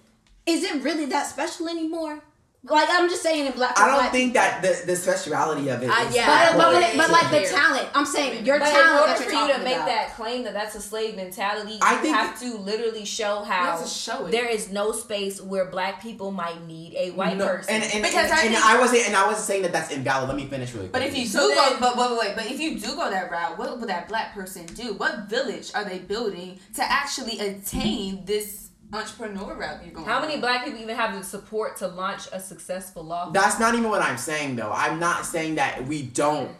[0.46, 2.20] is it really that special anymore?
[2.64, 3.76] Like I'm just saying, in black.
[3.76, 4.42] I don't black think people.
[4.42, 6.52] that the, the speciality of it Uh, is yeah.
[6.52, 9.06] But, but, when it, but like the talent, I'm saying your But in talent order
[9.08, 9.86] that for you're you talking to make about.
[9.88, 13.84] that claim that that's a slave mentality, I you think- have to literally show how
[13.84, 14.30] show it.
[14.30, 17.74] there is no space where black people might need a white No, person.
[17.74, 19.90] and and, Because and, I and think- I wasn't and I wasn't saying that that's
[19.90, 20.28] invalid.
[20.28, 20.86] Let me finish really.
[20.86, 22.94] But if you do So go, then- but wait, wait, wait, but if you do
[22.94, 24.92] go that route, what will that black person do?
[24.94, 28.61] What village are they building to actually attain this
[28.92, 30.06] entrepreneur route you're going?
[30.06, 30.40] how many on?
[30.40, 33.24] black people even have the support to launch a successful law?
[33.24, 33.32] firm?
[33.32, 34.72] That's not even what I'm saying though.
[34.72, 36.50] I'm not saying that we don't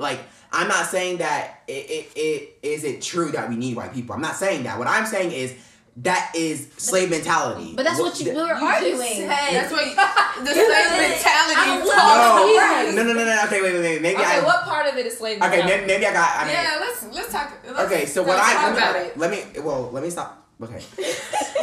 [0.00, 0.20] like.
[0.52, 4.14] I'm not saying that it, it, it is it true that we need white people.
[4.14, 4.78] I'm not saying that.
[4.78, 5.54] What I'm saying is
[5.98, 7.74] that is slave mentality.
[7.76, 8.98] But that's what you, the- were arguing.
[8.98, 11.54] said- That's what you, the slave mentality.
[11.56, 12.96] I'm you with talk- you.
[12.96, 13.42] No, no, no, no, no.
[13.44, 14.02] Okay, wait, wait, wait.
[14.02, 14.44] Maybe okay, I.
[14.44, 15.76] what part of it is slave Okay, mentality?
[15.76, 16.36] maybe, maybe I got.
[16.38, 17.52] I mean, Yeah, let's let's talk.
[17.66, 18.06] Let's, okay.
[18.06, 19.18] So what let's I talk let about me, it.
[19.18, 20.41] let me well let me stop.
[20.62, 20.80] Okay,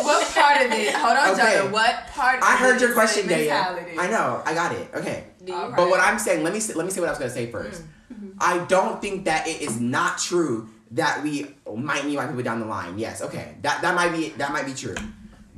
[0.01, 0.93] What part of it?
[0.93, 1.41] Hold on, Okay.
[1.41, 1.71] Jada.
[1.71, 2.39] What part?
[2.41, 3.97] I of heard your question, Daya.
[3.97, 4.89] I know, I got it.
[4.93, 5.99] Okay, All but what.
[5.99, 7.57] I'm saying, let me say- let me say what I was gonna say mm-hmm.
[7.57, 7.81] 1st
[8.13, 8.29] mm-hmm.
[8.39, 12.59] I don't think that it is not true that we might need white people down
[12.59, 12.97] the line.
[12.97, 14.95] Yes, okay, that that might be that might be true,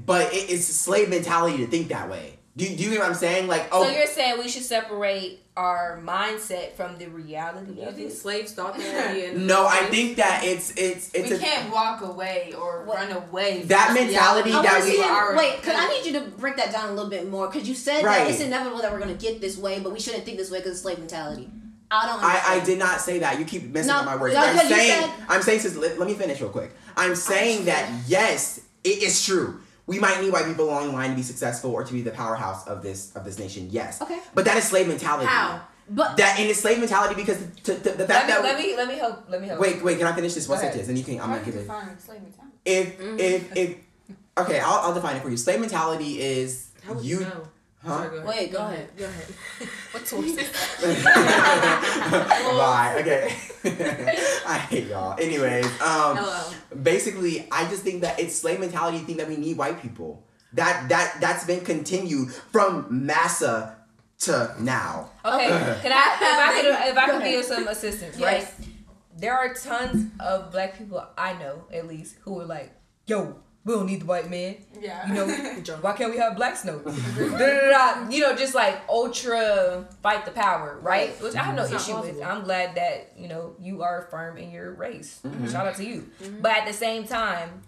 [0.06, 2.38] but it is slave mentality to think that way.
[2.58, 3.48] Do, do you get what I'm saying?
[3.48, 7.96] Like, oh, So you're saying we should separate our mindset from the reality You of
[7.96, 9.14] think slaves thought that?
[9.16, 12.84] way in no, I think that it's it's it's we a can't walk away or
[12.84, 12.98] What?
[12.98, 13.64] run away.
[13.64, 16.72] That mentality reality I that we are- Wait, cause I need you to break that
[16.72, 17.50] down a little bit more.
[17.52, 18.20] Cause you said Right.
[18.26, 20.60] that it's inevitable that we're gonna get this way, but we shouldn't think this way
[20.60, 21.50] because it's slave mentality.
[21.94, 22.24] I don't.
[22.24, 23.38] I, I did not say that.
[23.38, 24.34] You keep messing No, up my words.
[24.34, 26.72] no, I'm saying, said- I'm saying, since let, let me finish real quick.
[26.96, 29.60] I'm saying that yes, it is true.
[29.91, 32.15] We might need white people along the line to be successful or to be the
[32.21, 33.67] powerhouse of this of this nation.
[33.80, 34.01] Yes.
[34.04, 34.19] Okay.
[34.36, 35.27] But that is slave mentality.
[35.27, 35.62] How?
[35.89, 38.58] But That and it's slave mentality because to, to, the Let fact me, that let
[38.62, 39.60] me let me help let me help.
[39.60, 41.45] wait wait can I finish this one Go sentence and you can I'm How gonna
[41.45, 41.67] do give it
[42.08, 42.56] slave mentality?
[42.63, 43.19] if Mm-hmm.
[43.19, 43.69] if if
[44.43, 45.38] okay I'll, I'll define it for you.
[45.45, 47.43] Slave mentality is How would you you know?
[47.84, 48.28] Huh Sorry, go ahead.
[48.28, 48.89] Wait, go ahead.
[48.98, 49.26] Go ahead.
[49.91, 50.38] What sources?
[51.62, 52.98] Bye.
[53.02, 53.36] Okay.
[54.48, 55.20] I hate y'all.
[55.20, 56.52] Anyways, um, Hello.
[56.82, 60.24] basically, I just think that it's slave mentality to think that we need white people.
[60.54, 63.78] That that that's been continued from Massa
[64.20, 65.10] to now.
[65.26, 65.48] Okay,
[65.82, 67.32] can I if I could if I Go could ahead.
[67.34, 68.44] give some assistance, Yes.
[68.44, 68.67] right?
[69.17, 72.72] There are tons of black people I know at least who are like,
[73.08, 75.08] "Yo, we don't need the white man." Yeah.
[75.08, 75.28] You know,
[75.82, 76.82] why can't we have black snow?
[78.10, 81.12] You know, just like ultra fight the power, right?
[81.21, 82.21] Which I have no It's issue with.
[82.21, 85.19] I'm glad that you know you are firm in your race.
[85.26, 85.47] Mm-hmm.
[85.47, 86.10] Shout out to you.
[86.41, 87.62] But at the same time,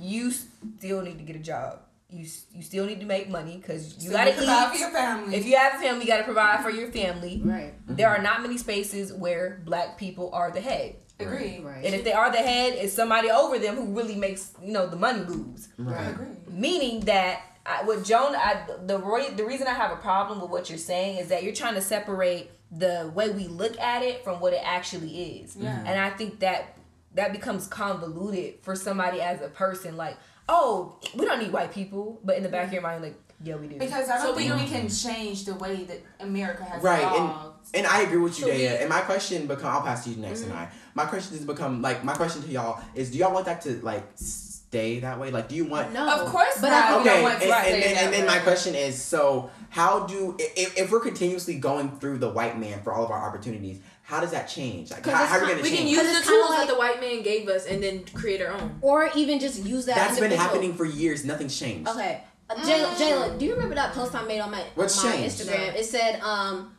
[0.00, 1.80] you still need to get a job.
[2.08, 5.36] You you still need to make money because you So gotta provide for your family.
[5.36, 7.42] If you have a family, you gotta provide for your family.
[7.44, 10.96] right, There are not many spaces where black people are the head.
[11.20, 11.60] Agree.
[11.60, 11.84] right.
[11.84, 14.86] And if they are the head, it's somebody over them who really makes you know
[14.86, 15.68] the money moves.
[15.78, 16.08] Right.
[16.08, 16.26] agree.
[16.50, 20.50] Meaning that I, with Joan, I, the re- the reason I have a problem with
[20.50, 24.24] what you're saying is that you're trying to separate the way we look at it
[24.24, 25.56] from what it actually is.
[25.56, 25.82] Yeah.
[25.86, 26.76] And I think that
[27.14, 29.96] that becomes convoluted for somebody as a person.
[29.96, 30.16] Like,
[30.48, 33.56] oh, we don't need white people, but in the back of your mind, like, yeah,
[33.56, 33.78] we do.
[33.78, 37.02] Because I don't So think we don't- can change the way that America has Right,
[37.02, 37.52] and- evolved.
[37.74, 38.56] And I agree with you, So Daya.
[38.56, 38.80] we- Mm-hmm.
[38.82, 40.68] and my question become I'll pass to you next and I.
[40.96, 43.74] My question has become like my question to y'all is do y'all want that to
[43.84, 45.30] like stay that way?
[45.30, 46.84] Like do you want No, Of course but not.
[46.84, 49.00] I, We don't Okay, want and, to and, stay then, and then my question is
[49.00, 53.10] so how do if, if we're continuously going through the white man for all of
[53.10, 54.90] our opportunities, how does that change?
[54.90, 55.70] Like 'Cause how, how are we gonna change?
[55.72, 58.40] We can use the tools like- that the white man gave us and then create
[58.40, 58.78] our own.
[58.80, 59.96] or even just use that.
[59.96, 61.26] That's been individual- happening for years.
[61.26, 61.90] Nothing's changed.
[61.90, 62.22] Okay.
[62.48, 65.16] Uh, Jayla, Jayla, do you remember that post I made on my What's on my
[65.16, 65.40] changed?
[65.40, 65.74] Instagram?
[65.74, 66.74] It said, um,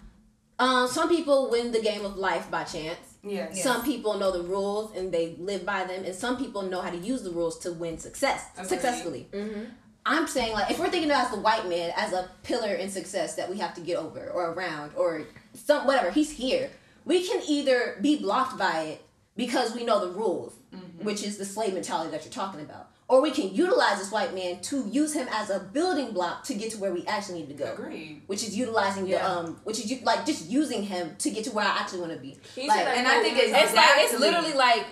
[0.58, 2.98] um, some people win the game of life by chance.
[3.28, 3.50] Yeah.
[3.54, 3.64] Yeah.
[3.64, 6.90] Some people know the rules and they live by them, and some people know how
[6.90, 8.70] to use the rules to win success Agreed.
[8.70, 9.28] successfully.
[9.32, 9.64] Mm-hmm.
[10.06, 12.90] I'm saying like if we're thinking about as the white man as a pillar in
[12.90, 16.70] success that we have to get over or around or some whatever he's here,
[17.04, 19.02] we can either be blocked by it
[19.36, 20.56] because we know the rules,
[21.02, 24.34] which is the slave mentality that you're talking about, or we can utilize this white
[24.36, 27.48] man to use him as a building block to get to where we actually need
[27.48, 27.72] to go.
[27.74, 28.22] Agreed.
[28.28, 29.20] Which is utilizing Yeah.
[29.20, 32.12] the um, which is like just using him to get to where I actually want
[32.14, 32.38] to be.
[32.56, 34.86] Can Like, and I think with- it's- It's like it's literally like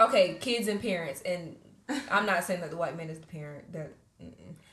[0.00, 1.56] okay, kids and parents, and
[2.10, 3.72] I'm not saying that the white man is the parent.
[3.72, 3.92] That,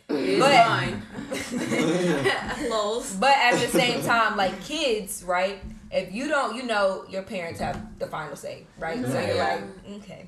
[0.08, 1.02] But- fine.
[3.20, 5.60] But at the same time, like kids, right?
[5.92, 9.00] If you don't, you know, your parents have the final say, right?
[9.06, 9.62] So you're like,
[10.02, 10.28] okay,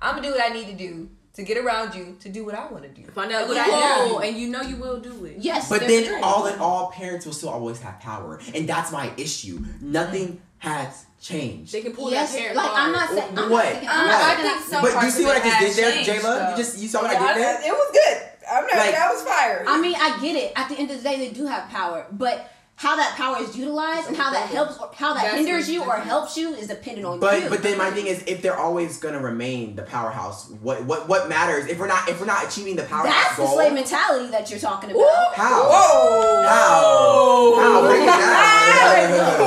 [0.00, 2.54] I'm gonna do what I need to do to get around you to do what
[2.54, 3.04] I want to do.
[3.10, 4.18] Find out what what I I do.
[4.18, 5.36] and you know you will do it.
[5.38, 8.92] yes, But then a- all in all, parents will still always have power, and that's
[8.92, 9.60] my issue.
[9.80, 11.72] Nothing has changed.
[11.72, 13.64] They can pull yes, that parent like I'm not saying I'm What?
[13.64, 15.84] not saying, I'm not I think some but you see what I just has did
[15.84, 16.22] there, changed, Jayla?
[16.22, 16.50] though.
[16.50, 17.60] You just you saw what I did there.
[17.62, 18.28] it was good.
[18.50, 18.76] I'm not.
[18.76, 19.64] Like- that was fire.
[19.66, 20.52] I mean, I get it.
[20.56, 22.51] At the end of the day, they do have power, but
[22.82, 25.84] how that power is utilized and how that helps, or how that That's hinders you
[25.84, 27.40] or helps you is dependent on But you.
[27.42, 31.08] but but then my thing is, if they're always gonna remain the powerhouse, what what
[31.08, 34.28] what matters if we're not if we're not achieving the powerhouse that's the slave mentality
[34.32, 35.32] that you're talking about.
[35.34, 35.62] How?
[35.62, 36.42] Whoa!
[36.42, 37.54] How?
[37.60, 37.80] How?
[37.86, 39.42] Break it down.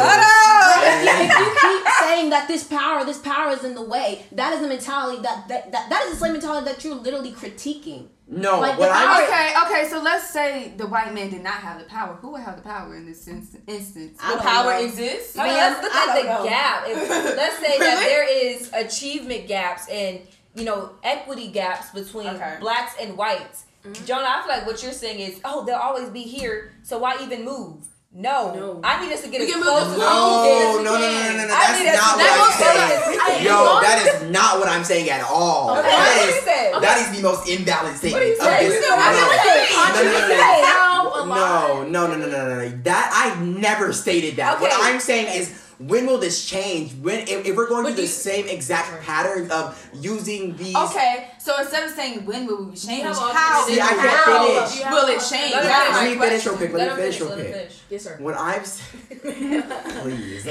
[1.27, 4.61] if you keep saying that this power, this power is in the way, that is
[4.61, 8.07] the mentality that that, that, that is the slave mentality that you're literally critiquing.
[8.27, 11.53] No, Like, what the I'm Okay, okay, so let's say the white man did not
[11.55, 12.15] have the power.
[12.15, 14.17] Who would have the power in this inst- instance?
[14.21, 14.79] I power know.
[14.85, 15.38] exists?
[15.38, 16.43] I mean, Man, let's look I at the know.
[16.49, 16.83] gap.
[16.88, 20.21] If, let's say that there is achievement gaps and
[20.55, 22.57] you know equity gaps between Okay.
[22.59, 23.65] blacks and whites.
[23.85, 24.05] Mm-hmm.
[24.05, 27.17] Jonah, I feel like what you're saying is, oh, they'll always be here, so why
[27.21, 27.85] even move?
[28.17, 28.80] No, No.
[28.82, 31.36] I need us to get We as close as No, we no, no, no, no,
[31.36, 31.54] no, no.
[31.54, 33.43] I That's not what I'm saying.
[33.43, 35.71] Yo, that is not what I'm saying at all.
[35.71, 36.82] Okay, That what is you said?
[36.82, 38.25] that is the most invalid statement.
[38.25, 38.69] you of saying?
[38.69, 40.01] this- No, I no.
[40.01, 40.15] you're
[41.25, 41.36] No, no, no, no.
[41.36, 42.69] No, no, no, no, no, no, no.
[42.84, 44.62] That I never stated that.
[44.62, 46.93] What I'm saying is, when will this change?
[47.01, 50.73] When if, if we're going But through the you- same exact patterns of using these?
[50.75, 54.47] Okay, so instead of saying when will we change, have how, See, I can't how
[54.65, 54.79] finish.
[54.84, 55.53] You will it change?
[55.53, 56.01] Let me That's finish.
[56.01, 56.73] Let me finish real quick.
[56.73, 57.38] Let, Let me finish finish.
[57.38, 57.71] real quick.
[57.91, 58.17] Yes, sir.
[58.19, 58.81] What I've s-
[60.01, 60.47] please,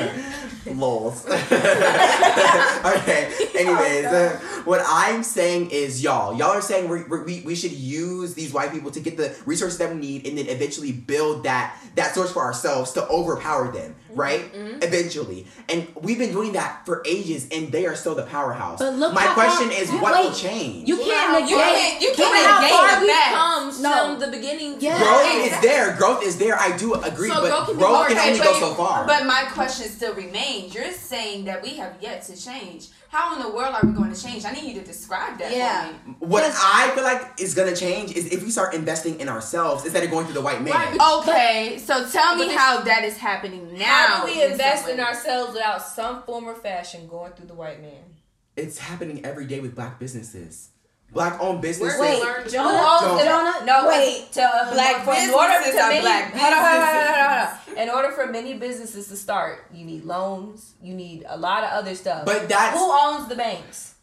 [0.77, 1.27] lols.
[1.29, 3.33] okay.
[3.57, 8.35] Anyways, uh, what I'm saying is, y'all, y'all are saying we we we should use
[8.35, 11.77] these white people to get the resources that we need, and then eventually build that
[11.97, 14.45] that source for ourselves to overpower them, right?
[14.83, 18.79] Eventually, and we've been doing that for ages, and they are still the powerhouse.
[18.79, 20.84] But look My question far- is, wait, what will change?
[20.87, 21.51] You can't negate.
[21.51, 23.35] you can't- you Look can't how negate far the we fact.
[23.35, 23.93] comes No.
[23.93, 24.77] from the beginning.
[24.81, 24.99] Yeah.
[24.99, 25.93] Growth is there.
[25.93, 26.59] Growth is there.
[26.59, 29.05] I do agree, So but growth can growth can, only but go you- so far.
[29.07, 30.75] But my question still remains.
[30.75, 32.89] You're saying that we have yet to change.
[33.09, 34.45] How in the world are we going to change?
[34.45, 35.85] I need you to describe that Yeah.
[35.87, 36.17] for me.
[36.19, 40.03] What I feel like is gonna change is if we start investing in ourselves instead
[40.03, 40.75] of going through the white man.
[40.75, 43.85] Right, Okay, so tell me But how that is happening now.
[43.85, 47.55] How do we in invest in ourselves without some form or fashion going through the
[47.55, 48.14] white man?
[48.57, 50.71] It's happening every day with black businesses.
[51.13, 52.01] Black owned businesses.
[52.01, 52.69] Wait, Jonah.
[52.71, 54.33] Who owns Don't- the Jonah, No, wait.
[54.33, 56.73] To uh, Black for, in order businesses to are many, black hold on, hold on,
[56.73, 57.83] hold on, hold on, hold on.
[57.85, 60.75] In order for many businesses to start, you need loans.
[60.83, 62.25] You need a lot of other stuff.
[62.25, 63.95] But that's who owns the banks?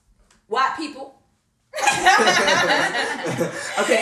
[0.48, 1.16] White people.
[1.80, 1.88] okay,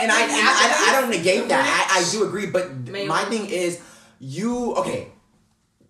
[0.01, 1.89] and I, and I, I don't negate that.
[1.91, 3.79] I, I do agree, but May my thing is,
[4.19, 5.09] you okay?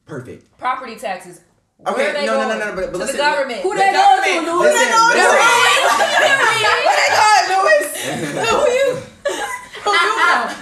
[0.05, 0.57] Perfect.
[0.57, 1.41] Property taxes.
[1.79, 2.59] Where Okay, are they no, no, no, going?
[2.59, 3.61] no, but- but to listen, the government.
[3.61, 4.59] Who they going to, Louis?
[4.59, 5.15] Who they going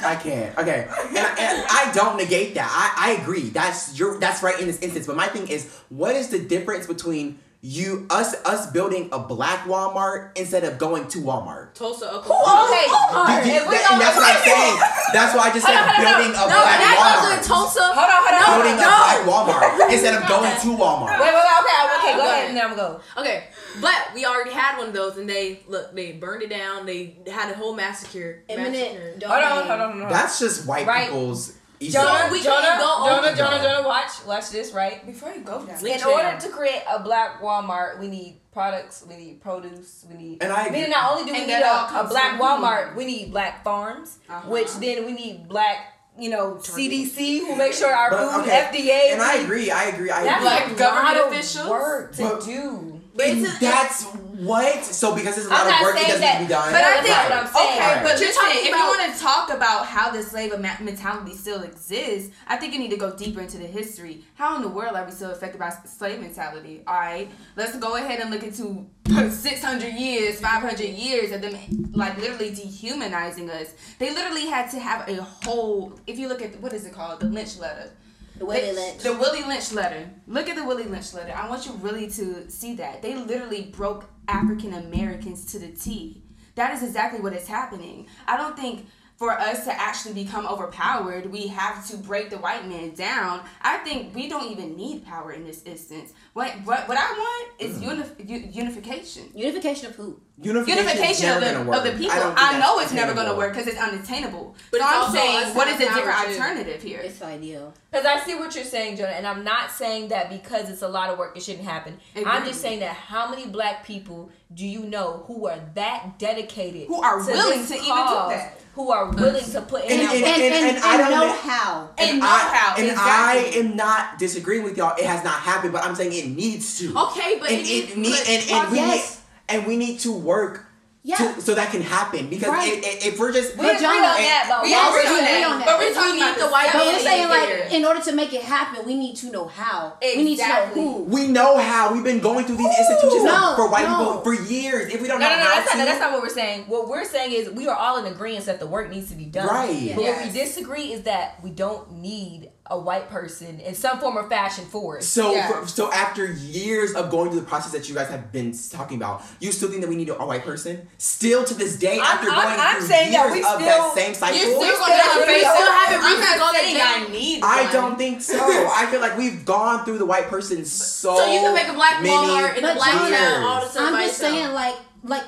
[0.10, 0.58] I can't.
[0.58, 2.70] Okay, and, I- and I don't negate that.
[2.72, 3.50] I, I agree.
[3.50, 5.08] That's your that's right in this instance.
[5.08, 9.66] But my thing is, what is the difference between you us us building a black
[9.66, 11.74] Walmart instead of going to Walmart.
[11.74, 12.18] Tulsa, Okay.
[12.30, 13.42] Oklahoma.
[13.44, 14.78] Did you- if we that- and that's what I'm saying.
[15.14, 17.38] That's why I just said Hold on, hold on, building a No, black Walmart.
[17.38, 17.84] in Tulsa.
[17.84, 18.62] Hold on, hold on.
[18.62, 18.86] building on.
[18.86, 21.18] a black Walmart instead of going to Walmart.
[21.18, 22.48] Wait, wait, wait, okay, okay, go Go ahead, ahead.
[22.50, 23.22] and then I'm gonna go.
[23.22, 23.44] Okay,
[23.82, 26.86] but we already had one of those, and they look, they burned it down.
[26.86, 28.44] They had a whole massacre.
[28.48, 28.70] massacre.
[28.70, 30.10] Eminent Hold on, hold on, hold on.
[30.12, 31.06] That's just white Right.
[31.06, 33.62] people's Easter Jonah, we Jonah, can't go Jonah, over Jonah.
[33.64, 35.06] Jonah, watch, watch this, right?
[35.06, 35.86] Before you go down.
[35.86, 40.42] In order to create a black Walmart, we need products, we need produce, we need.
[40.44, 40.78] And I agree.
[40.78, 42.98] Meaning, not only do we And need a, a black Walmart, who?
[42.98, 44.50] we need black farms, Uh-huh.
[44.50, 45.78] which then we need black,
[46.18, 49.14] you know, CDC who make sure our But, food, okay, FDA.
[49.14, 49.70] And I agree.
[49.70, 50.10] I agree.
[50.10, 50.76] I That's agree.
[50.76, 51.70] Black government officials?
[51.70, 52.97] work to But- do.
[53.20, 54.86] And it's a- that's what.
[54.86, 56.72] So because there's a lot of work, it doesn't that- need to be done.
[56.72, 57.70] But I That's think not what I'm saying.
[57.78, 58.04] okay, Right.
[58.04, 61.34] but You're listen, talking if about- you want to talk about how the slave mentality
[61.36, 64.24] still exists, I think you need to go deeper into the history.
[64.36, 66.84] How in the world are we still affected by slave mentality?
[66.88, 68.86] All right, let's go ahead and look into
[69.32, 71.58] 600 years, 500 years of them
[71.94, 73.68] like literally dehumanizing us.
[74.00, 76.00] They literally had to have a whole.
[76.06, 77.92] If you look at what is it called, the Lynch letter.
[78.38, 79.02] The Willie Lynch.
[79.02, 80.10] The Willie Lynch letter.
[80.28, 81.34] Look at the Willie Lynch letter.
[81.36, 83.02] I want you really to see that.
[83.02, 86.22] They literally broke African Americans to the T.
[86.56, 88.08] That is exactly what is happening.
[88.28, 92.68] I don't think for us to actually become overpowered, we have to break the white
[92.68, 93.42] man down.
[93.64, 96.14] I think we don't even need power in this instance.
[96.38, 97.98] What what, what I want is mm.
[97.98, 99.24] unif- u- unification.
[99.34, 100.22] Unification of who?
[100.40, 102.16] Unification, Unification of the, of the people.
[102.16, 104.56] don't I, know it's never going to work because it's unattainable.
[104.70, 107.00] But so it's I'm also saying, us what is a have different alternative here?
[107.00, 107.74] It's ideal.
[107.90, 110.88] Because I see what you're saying, Jonah, and I'm not saying that because it's a
[110.88, 111.98] lot of work, it shouldn't happen.
[112.24, 116.88] I'm just saying that how many black people do you know who are that dedicated,
[116.88, 117.94] Who are to willing this to even do
[118.30, 118.62] that?
[118.76, 120.34] Who are willing to put in And- that and- work?
[120.38, 121.90] And, and, and, I don't know know- how.
[121.98, 123.62] And know I, how, and exactly.
[123.62, 124.96] I am not disagreeing with y'all.
[124.98, 126.96] It has not happened, but I'm saying it needs to.
[126.98, 129.20] Okay, but and it- it, need, but- and, and we Yes.
[129.50, 130.66] need and we need to work
[131.04, 131.16] Yeah.
[131.16, 132.84] to, so that can happen because Right.
[132.84, 135.00] i- i- if we're just we But agree on Jonah- that, but We why agree
[135.00, 135.50] would on you- agree that.
[135.52, 135.66] on that.
[135.66, 137.68] But we're If we talking need about the the white But we're saying like, here.
[137.72, 139.94] in order to make it happen, we need to know how.
[140.02, 140.82] We need to know Exactly.
[140.82, 140.92] who.
[141.04, 143.98] we know how we've been going through these institutions No, for white no.
[144.00, 144.94] people for years.
[144.94, 146.28] If we don't No, know no, no, how that's to, not, that's not what we're
[146.30, 146.66] saying.
[146.68, 149.24] What we're saying is we are all in agreement that the work needs to be
[149.26, 149.48] done.
[149.48, 149.94] Right.
[149.96, 154.18] But what we disagree is that we don't need a white person in some form
[154.18, 155.04] or fashion for it.
[155.04, 155.48] So, Yeah.
[155.62, 158.98] for, so after years of going through the process that you guys have been talking
[158.98, 160.88] about, you still think that we need a, a white person?
[160.98, 163.46] Still to this day, I'm- after I'm- going I'm through saying that years we of
[163.48, 165.34] still- that same cycle, You're still We going still to agree.
[165.34, 167.74] face still haven't I'm reached not the goal that I need I one.
[167.74, 168.38] don't think so.
[168.76, 171.16] I feel like we've gone through the white person so.
[171.16, 173.96] So you can make a black many Walmart in a black town all the time
[173.96, 174.34] I'm just itself.
[174.34, 175.24] saying, like, like,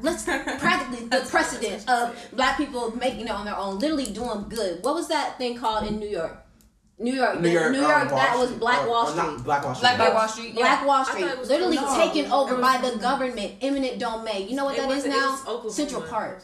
[0.00, 4.82] let's practically the precedent of black people making it on their own, literally doing good.
[4.84, 6.36] What was that thing called in New York?
[7.00, 8.10] New York, New York, New um, York.
[8.10, 9.44] Wall that was Black Or- Wall or not Street.
[9.44, 9.82] Black Wall Street.
[9.82, 10.54] Black Black Wall Street.
[10.54, 10.86] Black.
[10.86, 12.00] Wall Street, was literally Tulsa.
[12.02, 14.48] taken over it by the government, eminent domain.
[14.48, 15.60] You know what It that is wasn't- it now?
[15.64, 16.42] was Central Park.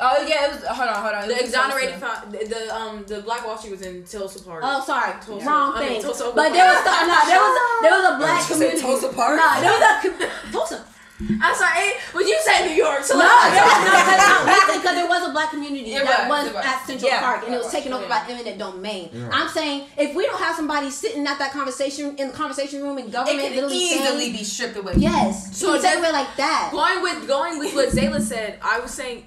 [0.00, 0.64] Oh yeah, it was.
[0.64, 1.24] Hold on, hold on.
[1.24, 2.22] It The exonerated, Tulsa.
[2.30, 4.62] the, the um the Black Wall Street was in Tulsa Park.
[4.64, 5.44] Oh, sorry, Tulsa.
[5.44, 6.02] wrong I mean, thing.
[6.02, 7.18] Tulsa, but there was Oklahoma.
[7.18, 8.80] no, there was there was a black community.
[8.80, 9.36] Tulsa Park?
[9.42, 10.84] Nah, there was a Tulsa.
[11.20, 15.08] I'm sorry, but you say New York, so No, let's- there no, no, because there
[15.08, 16.64] was a black community It that was, was, was.
[16.64, 17.20] at Central Yeah.
[17.20, 18.24] Park, and it was was, taken over yeah.
[18.26, 19.10] by eminent domain.
[19.32, 22.98] I'm saying if we don't have somebody sitting at that conversation in the conversation room
[22.98, 24.92] in It government, could literally easily saying, be stripped away.
[24.96, 26.68] yes, So so take that- away like that.
[26.72, 29.26] Going with going with what Zayla said, I was saying.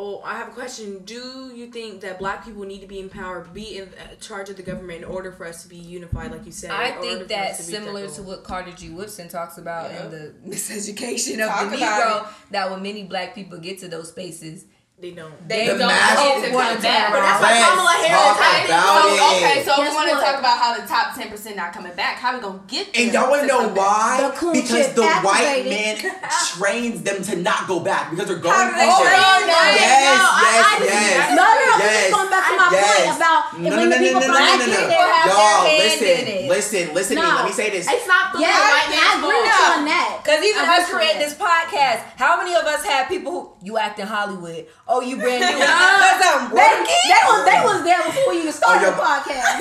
[0.00, 1.00] Oh, I have a question.
[1.04, 4.56] Do you think that black people need to be empowered, be in uh, charge of
[4.56, 6.70] the government in order for us to be unified, like you said?
[6.70, 8.90] I think that's us to similar to what Carter G.
[8.90, 10.04] Woodson talks about Yeah.
[10.04, 12.28] in the miseducation of Talk the Negro.
[12.52, 14.66] That when many black people get to those spaces,
[15.00, 15.30] they don't.
[15.46, 17.12] they The don't mass- want It's to a come good back.
[17.14, 18.66] But that's Let's what Kamala Harris talk had.
[18.66, 19.22] about So, it.
[19.30, 21.94] okay, so Guess we want to talk about how the top ten percent not coming
[21.94, 22.16] back.
[22.18, 23.04] How we gonna get there?
[23.06, 24.18] And y'all want to know why?
[24.26, 26.02] The cool because chip the white activated.
[26.02, 26.18] man
[26.58, 29.46] trains them to not go back because they're going How do they through train it.
[29.46, 29.70] them?
[29.78, 31.30] Yes, No, I- yes, I yes.
[31.30, 31.74] No, no, no.
[31.78, 31.78] Yes.
[31.78, 32.98] This is going back to my Yes.
[32.98, 34.98] point about No, when no, no, people no, from no, black no, no, no.
[34.98, 36.48] have Y'all, their hand listen, in it.
[36.50, 37.28] listen, listen to me.
[37.38, 37.86] Let me say this.
[37.86, 39.78] It's not the white I man's agree with fault.
[39.78, 40.10] on that.
[40.26, 43.78] Cause even us with creating this podcast, how many of us have people who you
[43.78, 44.66] act in Hollywood?
[44.88, 45.60] Oh, you brand new?
[45.60, 47.02] Cause I'm They, working.
[47.12, 49.60] they was they was there before even started Oh, the podcast.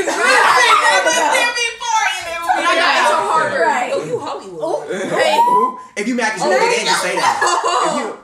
[2.56, 3.62] And I got into Harvard.
[3.62, 3.92] Right.
[3.94, 4.88] Oh, you Hollywood.
[4.88, 7.36] Ooh, if you mad because you Oh, don't get in, just say that.
[7.88, 8.18] If you,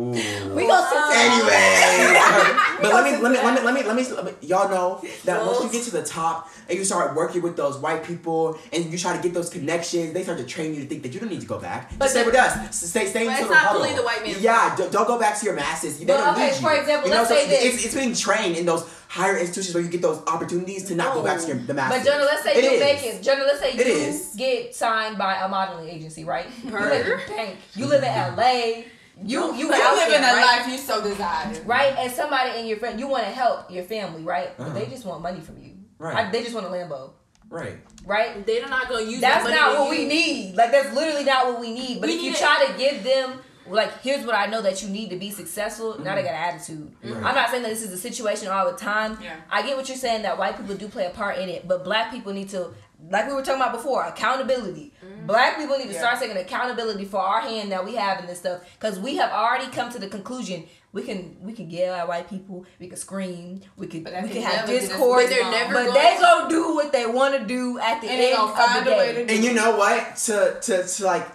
[0.00, 0.04] Ooh.
[0.10, 1.16] We gonna sit.
[1.18, 2.18] Anyway,
[2.82, 5.04] But let me let me, let me let me let me let me y'all know
[5.24, 8.58] that once you get to the top and you start working with those white people
[8.72, 11.12] and you try to get those connections, they start to train you to think that
[11.12, 11.90] you don't need to go back.
[11.98, 12.74] But Just stay with us.
[12.74, 13.94] Stay stay But into it's the not huddle.
[13.96, 14.34] the white man.
[14.40, 15.98] Yeah, don't, don't go back to your masses.
[15.98, 16.60] They But, don't okay, need you.
[16.62, 17.74] for example, you know, let's so say this.
[17.74, 21.12] it's, it's being trained in those higher institutions where you get those opportunities to not
[21.12, 22.02] go back to your, the masses.
[22.02, 22.80] But Jonah, let's say It you is.
[22.80, 23.22] make it.
[23.22, 24.34] Jonah, let's say It you is.
[24.38, 26.46] get signed by a modeling agency, right?
[26.64, 27.58] You live in bank.
[27.76, 28.84] You live in LA.
[29.24, 30.58] You you You out live there, in a right?
[30.58, 31.52] life you so desire.
[31.64, 31.94] right?
[31.98, 34.56] And somebody in your friend, you want to help your family, right?
[34.56, 34.78] But Uh-huh.
[34.78, 35.72] they just want money from you.
[35.98, 36.16] Right.
[36.26, 37.10] I- they just want a Lambo,
[37.48, 37.76] Right.
[38.04, 38.44] right?
[38.46, 40.56] They're not gonna use That's that money not to what we need.
[40.56, 42.00] Like that's literally not what we need.
[42.00, 43.40] But We if you need try to give them
[43.72, 46.32] like here's what I know that you need to be successful, now they mm-hmm.
[46.32, 46.92] got an attitude.
[47.02, 47.16] Right.
[47.24, 49.18] I'm not saying that this is a situation all the time.
[49.22, 49.36] Yeah.
[49.50, 51.84] I get what you're saying that white people do play a part in it, but
[51.84, 52.72] black people need to
[53.10, 54.92] like we were talking about before, accountability.
[55.26, 56.00] Black people need to Yeah.
[56.00, 59.30] start taking accountability for our hand that we have in this stuff because we have
[59.30, 62.98] already come to the conclusion we can we can yell at white people, we can
[62.98, 65.50] scream, we can we can can have never get us discourse, But they're wrong.
[65.50, 68.54] never but going they gonna do what they want to do at the end of
[68.54, 69.26] the day.
[69.28, 70.16] And you know what?
[70.16, 71.26] To to to like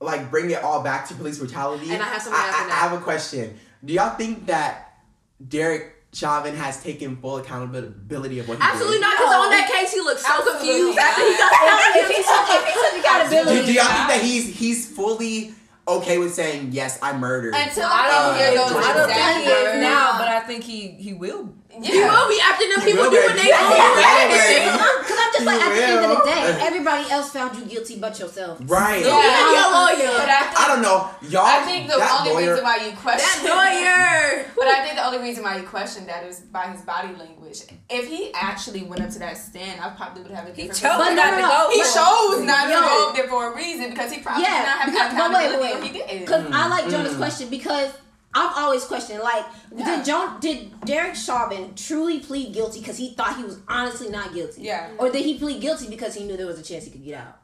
[0.00, 1.90] like bring it all back to police brutality.
[1.90, 2.72] And I have something I, I.
[2.72, 3.58] I have a question.
[3.84, 4.98] Do y'all think that
[5.46, 9.02] Derek Chauvin has taken full accountability of what he Absolutely did?
[9.02, 9.42] not, because No.
[9.42, 11.06] on that case he looks so Absolutely confused not.
[11.06, 14.20] after he got if he took, if he took accountability, Do, do y'all think that
[14.22, 15.54] he's he's fully
[15.86, 17.54] okay with saying yes, I murdered?
[17.54, 20.40] Until I I don't, can hear those I don't think he is now, but I
[20.40, 21.54] think he he will.
[21.70, 23.26] He will be after them people will do be.
[23.26, 23.62] what they Yeah.
[23.62, 25.00] do.
[25.00, 27.96] Because I'm just like at the end of the day, everybody else found you guilty
[27.96, 28.58] but yourself.
[28.66, 29.00] right.
[29.04, 29.16] Yeah.
[29.16, 30.18] Yeah, your lawyer.
[30.18, 31.08] But I think, I don't know.
[31.30, 34.52] Y'all I think the that only lawyer, reason why you question That lawyer.
[34.58, 37.62] But I think the only reason why you question that is by his body language.
[37.88, 40.76] If he actually went up to that stand, I probably would have a different.
[40.76, 40.98] He different.
[40.98, 41.70] chose But not no, to go.
[41.70, 44.50] He for chose not to go up there for a reason because he probably did
[44.50, 46.20] not have because, the but wait, accountability wait, he did.
[46.26, 46.90] because I like Mm.
[46.90, 47.90] Jonah's question because
[48.32, 49.96] I've always questioned like Yeah.
[49.96, 54.32] did John did Derek Chauvin truly plead guilty because he thought he was honestly not
[54.34, 54.88] guilty, Yeah.
[54.98, 57.18] or did he plead guilty because he knew there was a chance he could get
[57.18, 57.36] out?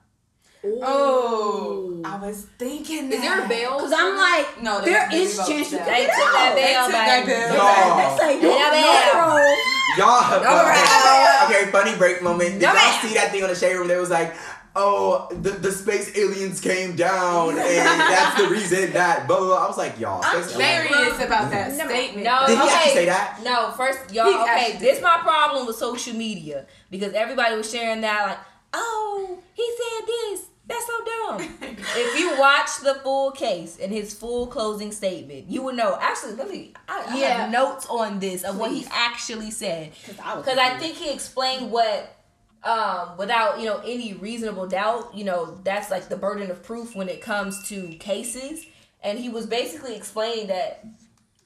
[0.82, 3.12] Oh, I was thinking.
[3.12, 3.76] Is there a bail?
[3.78, 5.84] Because I'm like, No, they- there they is revoked chance you that.
[5.86, 6.54] could They get took that out.
[6.56, 7.54] bail They took that bail.
[7.54, 7.96] Y'all.
[7.96, 9.14] That's like Yeah, no, man.
[9.14, 9.56] no.
[9.98, 11.48] Y'all, right.
[11.48, 12.50] okay, funny break moment.
[12.58, 13.00] Did No, y'all man.
[13.02, 13.88] see that thing on the shade room?
[13.88, 14.34] That was like,
[14.76, 19.46] oh, the, the space aliens came down, and that's the reason that blah blah.
[19.48, 19.64] blah.
[19.64, 20.86] I was like, y'all, I'm space aliens.
[20.88, 22.24] curious about that statement.
[22.24, 22.72] No, Did he okay.
[22.74, 23.40] actually say that?
[23.42, 24.26] No, first y'all.
[24.26, 25.02] He Okay, this did.
[25.02, 28.38] my problem with social media because everybody was sharing that like,
[28.74, 30.46] oh, he said this.
[30.68, 31.56] That's so dumb.
[31.78, 35.96] if you watch the full case and his full closing statement, you would know.
[36.00, 36.74] Actually, let me.
[36.88, 37.28] I, I Yeah.
[37.42, 41.70] have notes on this of what he actually said Because I, I think he explained
[41.70, 42.15] what
[42.64, 46.94] um without you know any reasonable doubt you know that's like the burden of proof
[46.96, 48.64] when it comes to cases.
[49.02, 50.84] And he was basically explaining that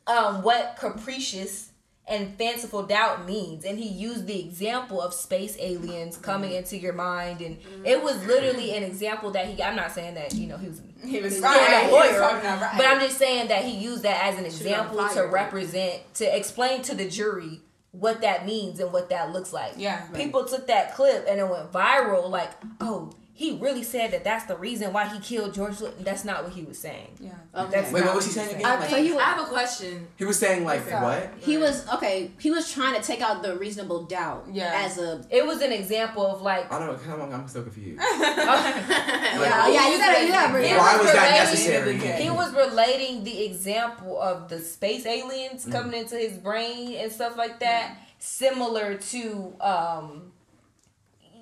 [0.07, 1.69] um what capricious
[2.09, 3.65] and fanciful doubt means.
[3.65, 7.41] And he used the example of space aliens coming into your mind.
[7.41, 10.69] And it was literally an example that he i'm not saying that you know he
[10.69, 11.83] was He was He's right.
[11.85, 12.75] a He lawyer, right.
[12.77, 16.83] but I'm just saying that he used that as an example to represent, to explain
[16.83, 17.61] to the jury
[17.93, 19.73] what that means and what that looks like.
[19.77, 20.07] Yeah.
[20.15, 24.45] People took that clip and it went viral, like, oh, he really said that that's
[24.45, 25.95] the reason why he killed George Floyd.
[26.01, 27.09] That's not what he was saying.
[27.19, 27.31] Yeah.
[27.57, 27.71] Okay.
[27.81, 28.67] That's Wait, what was he he saying again?
[28.67, 30.07] I, Like, so he I have a question.
[30.19, 31.33] he was saying like What's what?
[31.41, 32.31] he was okay.
[32.39, 34.83] He was trying to take out the reasonable doubt Yeah.
[34.85, 36.99] as a It was an example of like, I don't know.
[36.99, 37.99] Come on, I'm so confused.
[38.21, 39.89] yeah, yeah.
[39.91, 41.97] You gotta, you gotta bring it Why was was that necessary?
[41.97, 45.73] He was relating the example of the space aliens Mm.
[45.73, 50.33] coming into his brain and stuff like that, similar to um.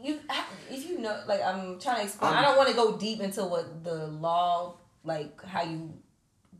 [0.02, 0.20] You,
[0.70, 2.32] if you know, like I'm trying to explain.
[2.32, 4.74] I Um, don't want to go deep into what the law,
[5.04, 5.94] like how you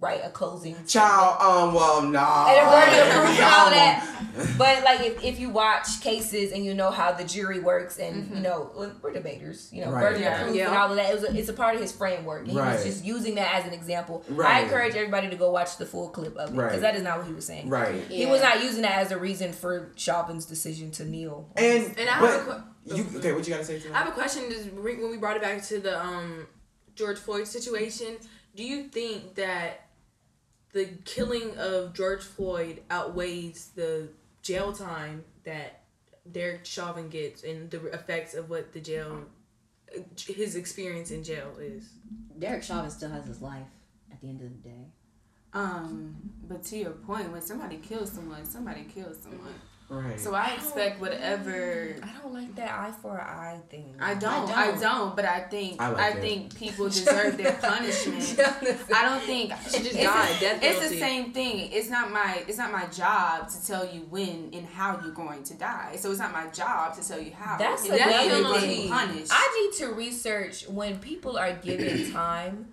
[0.01, 0.77] write a closing.
[0.87, 2.47] Child, um, well, nah.
[2.49, 4.15] And a burden of proof and all that.
[4.59, 8.29] But like if, if you watch cases and you know how the jury works and
[8.33, 8.71] you know
[9.03, 10.01] we're debaters, you know, Right.
[10.03, 10.37] burden Yeah.
[10.41, 10.69] of proof Yeah.
[10.69, 12.43] and all of that, it was a, it's a part of his framework.
[12.43, 14.25] And He was just using that as an example.
[14.43, 16.81] I encourage everybody to go watch the full clip of it because Right.
[16.81, 17.69] that is not what he was saying.
[17.69, 18.03] Right.
[18.09, 21.49] He was not using that as a reason for Chauvin's decision to kneel.
[21.57, 22.63] And, And I have a que-
[22.97, 23.33] you okay?
[23.33, 23.79] What you gotta say?
[23.81, 24.45] To I have a question.
[24.45, 26.47] Is re- when we brought it back to the um
[26.95, 28.17] George Floyd situation,
[28.55, 29.89] do you think that
[30.73, 34.09] the killing of George Floyd outweighs the
[34.43, 35.83] jail time that
[36.31, 39.25] Derek Chauvin gets and the effects of what the jail,
[40.27, 41.89] his experience in jail is?
[42.39, 43.67] Derek Chauvin still has his life
[44.13, 44.85] at the end of the day.
[45.55, 46.17] Um,
[46.47, 49.55] but to your point, when somebody kills someone, somebody kills someone.
[49.91, 50.21] Right.
[50.21, 51.97] So I expect whatever.
[52.03, 53.95] I don't like that eye for an eye thing.
[53.99, 54.81] I don't, I don't.
[54.81, 56.21] don't, but I think I I, like it.
[56.21, 58.39] think people deserve their punishment.
[58.95, 61.71] I don't think She just it's, died, a- death it's the same thing.
[61.73, 65.43] It's not my it's not my job to tell you when and how you're going
[65.45, 65.97] to die.
[65.99, 67.57] So it's not my job to tell you how.
[67.57, 68.89] That's and another when to thing.
[68.91, 69.33] punished.
[69.33, 72.67] I need to research when people are given time.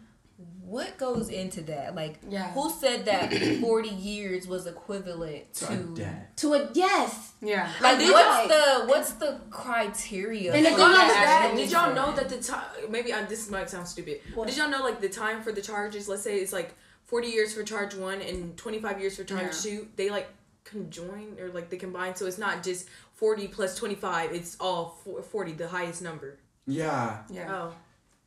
[0.65, 1.93] What goes into that?
[1.95, 2.51] Like, Yeah.
[2.53, 5.73] who said that forty years was equivalent To to?
[5.73, 6.27] a death.
[6.37, 7.33] To a yes.
[7.41, 7.71] yeah.
[7.81, 10.53] Like, Did what's y'all- the what's the criteria?
[10.53, 11.49] And the for thing that?
[11.51, 12.65] that- did y'all know that the time?
[12.89, 14.21] Maybe I, this might sound stupid.
[14.33, 14.47] What?
[14.47, 16.07] Did y'all know like the time for the charges?
[16.09, 16.73] Let's say it's like
[17.05, 19.61] forty years for charge one and twenty five years for charge Yeah.
[19.61, 19.87] two.
[19.97, 20.27] They like
[20.63, 24.31] conjoin or like they combine, so it's not just forty plus twenty five.
[24.33, 24.97] It's all
[25.31, 26.39] forty, the highest number.
[26.65, 27.19] Yeah.
[27.29, 27.53] Yeah.
[27.53, 27.73] Oh,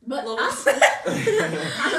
[0.07, 0.49] But Well, I'm,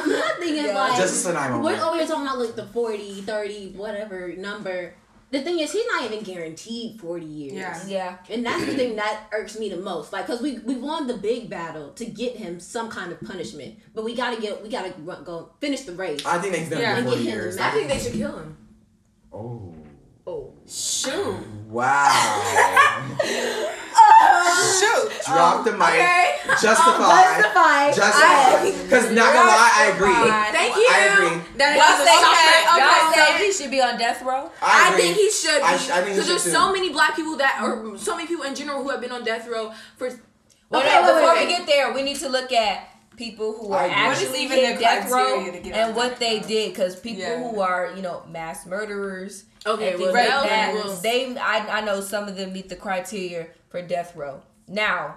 [0.09, 0.73] my thing is Yeah.
[0.77, 1.81] like Justice and I we're moment.
[1.83, 4.93] over here talking about like the 40, 30, whatever number.
[5.31, 7.53] The thing is, he's not even guaranteed forty years.
[7.53, 7.77] Yeah.
[7.87, 8.17] Yeah.
[8.33, 10.11] And that's the thing that irks me the most.
[10.11, 13.75] Like, cause we we won the big battle to get him some kind of punishment,
[13.93, 16.25] but we gotta get we gotta run, go finish the race.
[16.25, 17.03] I think he's gonna Yeah.
[17.03, 17.57] 40 years.
[17.59, 18.57] I think they should kill him.
[19.31, 19.75] Oh.
[20.25, 21.37] Oh, Shoot.
[21.67, 22.41] Wow.
[24.19, 25.11] Shoot.
[25.25, 25.87] Drop the mic.
[25.95, 26.35] Okay.
[26.61, 27.07] Justify.
[27.07, 27.91] Um, justify.
[27.93, 28.83] Justify.
[28.83, 30.13] Because not gonna lie, I agree.
[30.51, 30.87] thank you.
[30.91, 31.57] I agree.
[31.57, 32.59] That Y'all is say, okay.
[32.79, 33.39] y'all Okay.
[33.39, 34.51] say he should be on death row?
[34.61, 36.71] I, I think he should be I sh- I think he because there's should so
[36.73, 39.47] many black people that, or so many people in general who have been on death
[39.47, 40.09] row for.
[40.69, 43.53] Well, Okay, no, wait, before wait, we get there, we need to look at people
[43.53, 43.95] who are agree.
[43.95, 46.39] What is actually even hit the death row criteria to get on and what they
[46.39, 46.47] row?
[46.47, 46.71] did.
[46.73, 47.39] Because people Yeah.
[47.51, 51.81] who are, you know, mass murderers, Okay, well, things that like that, they, I, I
[51.81, 54.41] know some of them meet the criteria for death row.
[54.67, 55.15] Now,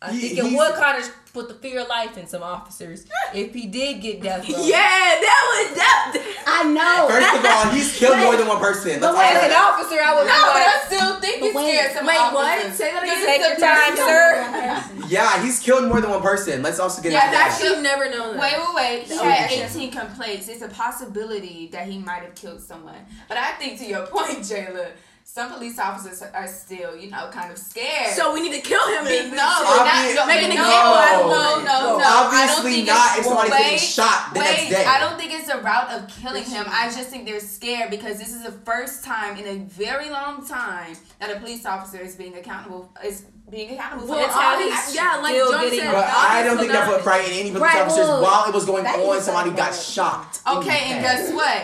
[0.00, 3.04] I He- think it would kind of put the fear of life in some officers
[3.34, 4.54] if he did get death row.
[4.64, 6.34] Yeah, that was that.
[6.46, 7.08] I know.
[7.08, 9.00] First of all, he's killed more than one person.
[9.00, 11.54] Let's But As an officer, I would No, be but I still think But he's
[11.54, 11.92] wait, scared.
[11.96, 12.58] Some wait, what?
[12.58, 12.76] officers.
[12.78, 13.26] Say that again.
[13.26, 15.06] take your time, sir.
[15.08, 16.62] Yeah, he's killed more than one person.
[16.62, 17.66] Let's also get Yeah, into that's that.
[17.66, 18.40] Actually, never known that.
[18.40, 19.08] Wait, wait, wait.
[19.08, 20.48] He had 18 complaints.
[20.48, 23.04] It's a possibility that he might have killed someone.
[23.28, 24.90] But I think to your point, Jayla,
[25.30, 28.14] some police officers are still, you know, kind of scared.
[28.14, 29.04] So we need to kill him.
[29.04, 29.36] Big then.
[29.36, 32.86] no, Obvi- not, Make an no, example no, no, no, No, I don't obviously think
[32.88, 34.84] not it's- if somebody's wait, getting shot the wait, next day.
[34.86, 36.64] I don't think it's a route of killing him.
[36.70, 40.46] I just think they're scared because this is the first time in a very long
[40.46, 44.58] time that a police officer is being accountable is being accountable for Well, their how
[44.60, 44.94] actions.
[44.94, 45.92] yeah, like John said.
[45.92, 46.94] But I don't think that not.
[46.96, 49.16] put frightened any police Right, officers well, while it was going on.
[49.16, 49.94] is Somebody got something.
[49.94, 50.40] shot.
[50.58, 51.62] Okay, and guess what?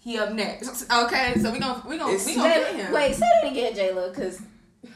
[0.00, 0.90] He up next.
[0.90, 2.92] Okay, so we gonna we gonna It's- we gonna get him.
[2.92, 4.40] wait, say that again, Jayla, because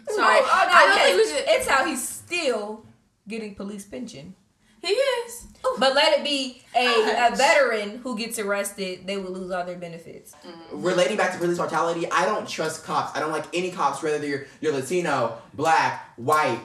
[0.08, 1.44] Sorry, no, I don't think we should.
[1.48, 2.86] It's how he's still
[3.28, 4.34] getting police pension.
[4.80, 5.46] He is.
[5.78, 6.86] But let it be a,
[7.32, 10.34] a veteran who gets arrested, they will lose all their benefits.
[10.72, 13.16] Relating back to police brutality, I don't trust cops.
[13.16, 16.60] I don't like any cops, whether you're you're Latino, black, white.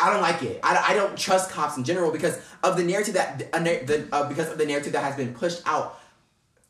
[0.00, 0.60] I don't like it.
[0.62, 4.28] I, I don't trust cops in general because of the narrative that uh, the uh,
[4.28, 5.98] because of the narrative that has been pushed out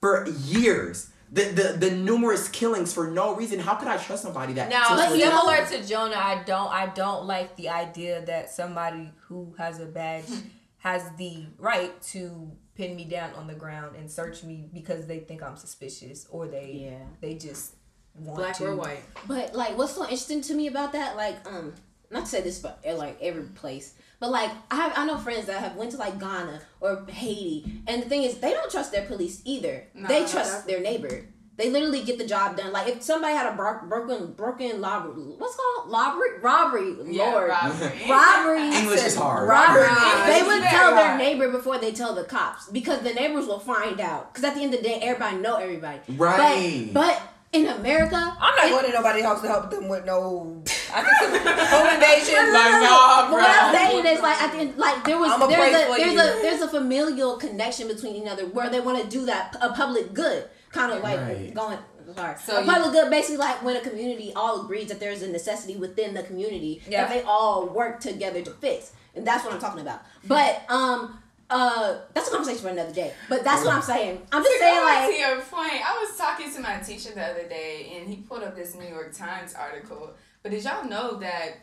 [0.05, 1.11] for years.
[1.33, 3.59] The, the the numerous killings for no reason.
[3.59, 4.69] How could I trust somebody that?
[4.69, 8.25] Now, so- But you know- similar to Jonah, I don't I don't like the idea
[8.27, 10.27] that somebody who has a badge
[10.79, 15.21] has the right to pin me down on the ground and search me because they
[15.21, 17.05] think I'm suspicious or they Yeah.
[17.23, 17.75] they just
[18.15, 18.67] want Black to.
[18.67, 19.03] or white.
[19.27, 21.75] But like, what's so interesting to me about that, like, um,
[22.11, 25.19] not to say this for uh, like every place, but like, I have, I know
[25.19, 28.71] friends that have went to like Ghana or Haiti, and the thing is, they don't
[28.71, 29.85] trust their police either.
[29.95, 31.27] No, they trust that's- their neighbor.
[31.57, 32.73] They literally get the job done.
[32.73, 37.31] Like if somebody had a bro- broken broken robbery, what's it called robbery robbery, Yeah,
[37.31, 37.49] Lord.
[37.49, 37.93] robbery.
[38.11, 38.63] Robbery.
[38.77, 39.49] English is hard.
[39.49, 39.87] Robbery.
[39.87, 40.33] Robbery.
[40.33, 43.61] They would very tell their neighbor before they tell the cops because the neighbors will
[43.61, 44.33] find out.
[44.35, 46.01] Because at the end of the day, everybody know everybody.
[46.09, 46.91] Right.
[46.93, 50.65] But, but in America, I'm not going to nobody else to help them with no.
[50.95, 52.34] I think home invasion.
[52.55, 53.80] Like, nah, But what I'm bro.
[54.03, 56.20] saying is like I think like there was I'ma there's a there's you.
[56.20, 59.72] a there's a familial connection between each other where they want to do that a
[59.72, 61.55] public good kind of like Right.
[61.55, 61.78] going
[62.14, 65.22] sorry So a you- public good basically like when a community all agrees that there's
[65.22, 67.03] a necessity within the community Yeah.
[67.07, 71.18] that they all work together to fix and that's what I'm talking about but um
[71.51, 74.59] uh that's a conversation for another day but that's what I'm saying I'm just To
[74.61, 78.09] saying like to your point, I was talking to my teacher the other day, and
[78.09, 80.11] he pulled up this New York Times article.
[80.45, 81.55] But did y'all know that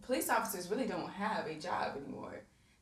[0.00, 2.40] police officers really don't have a job anymore?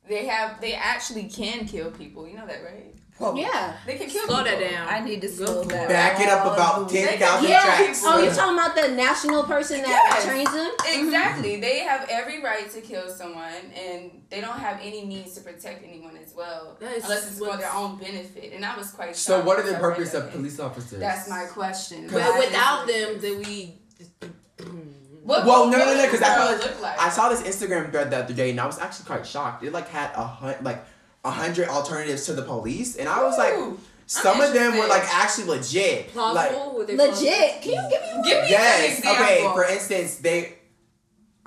[0.08, 2.28] They have, they actually can kill people.
[2.28, 2.94] You know that, right?
[3.18, 3.34] Whoa.
[3.34, 4.72] yeah They can kill Slow that people.
[4.72, 4.86] down.
[4.88, 5.88] I need to slow for that.
[5.88, 8.02] Back it up about the ten yeah tracks.
[8.04, 10.24] oh you're talking about the national person that Yes.
[10.24, 11.04] trains them mm-hmm.
[11.06, 11.60] Exactly.
[11.60, 15.84] They have every right to kill someone, and they don't have any means to protect
[15.84, 18.52] anyone as well, That is unless it's for their own benefit.
[18.52, 19.06] And I was quite.
[19.08, 19.14] Sure.
[19.16, 20.26] So shocked what are the purpose that.
[20.26, 21.00] of police officers?
[21.00, 22.06] That's my question.
[22.12, 23.74] But without them, it- then we.
[25.28, 26.98] What, Well, no, what no, no, because the I world feel like?
[26.98, 29.62] I saw this Instagram thread the other day, and I was actually quite shocked.
[29.62, 30.82] It like had a hundred, like
[31.22, 34.86] a hundred alternatives to the police, and I was like, Ooh, some of them were
[34.86, 36.16] like actually legit.
[36.16, 36.78] Like, Plausible?
[36.78, 37.60] Were they Legit.
[37.60, 38.22] Can you give me one?
[38.22, 39.42] Give me yes, an okay.
[39.52, 40.54] For instance, they.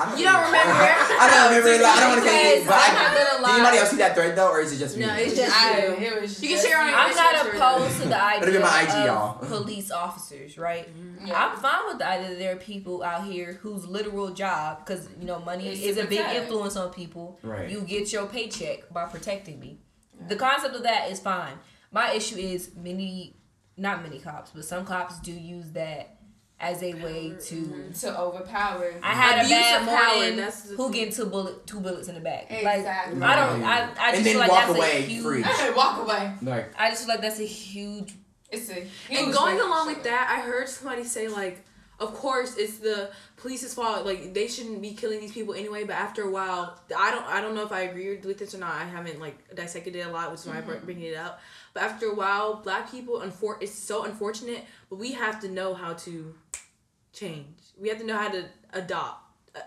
[0.08, 0.72] I You don't remember?
[1.22, 1.70] I don't remember.
[1.70, 1.82] it.
[1.86, 3.98] I don't want to say it, but I'm I, not gonna did anybody else see
[3.98, 5.06] that thread though, or is it just me?
[5.06, 5.94] No, it's just I, you.
[5.94, 6.92] it was You can just share on you.
[6.92, 9.34] your I'm not opposed to the idea my IG, of y'all.
[9.46, 10.88] police officers, right?
[10.88, 11.28] Mm-hmm.
[11.28, 11.46] Yeah.
[11.52, 15.08] I'm fine with the idea that there are people out here whose literal job, because
[15.20, 16.36] you know money Is is a big protect.
[16.44, 17.40] influence on people.
[17.44, 17.70] Right.
[17.70, 19.80] You get your paycheck by protecting me.
[20.28, 21.54] The concept of that is fine.
[21.92, 23.36] My issue is many,
[23.76, 26.16] not many cops, but some cops do use that
[26.62, 27.92] as a way to.
[28.02, 28.94] to overpower.
[29.02, 30.38] I had a bad of power, morning.
[30.38, 30.92] that's Who thing.
[30.92, 32.46] getting two bullet, two bullets in the back?
[32.50, 33.20] Exactly.
[33.20, 33.64] Like I don't.
[33.64, 35.24] I, I just feel like walk that's away a huge.
[35.24, 35.42] free.
[35.76, 36.34] Walk away.
[36.42, 38.14] Like, I just feel like that's a huge
[38.52, 41.66] It's a And going break along for with that, I heard somebody say like,
[42.00, 44.06] of course it's the police's fault.
[44.06, 45.84] Like they shouldn't be killing these people anyway.
[45.84, 48.60] But after a while, I don't I don't know if I agree with this or
[48.60, 48.74] not.
[48.74, 50.86] I haven't like dissected it a lot, which is why I'm mm-hmm.
[50.86, 51.40] bringing it up.
[51.74, 54.66] But after a while, black people, unfor- it's so unfortunate.
[54.90, 56.36] But we have to know how to
[57.14, 57.58] change.
[57.80, 59.20] We have to know how to adopt.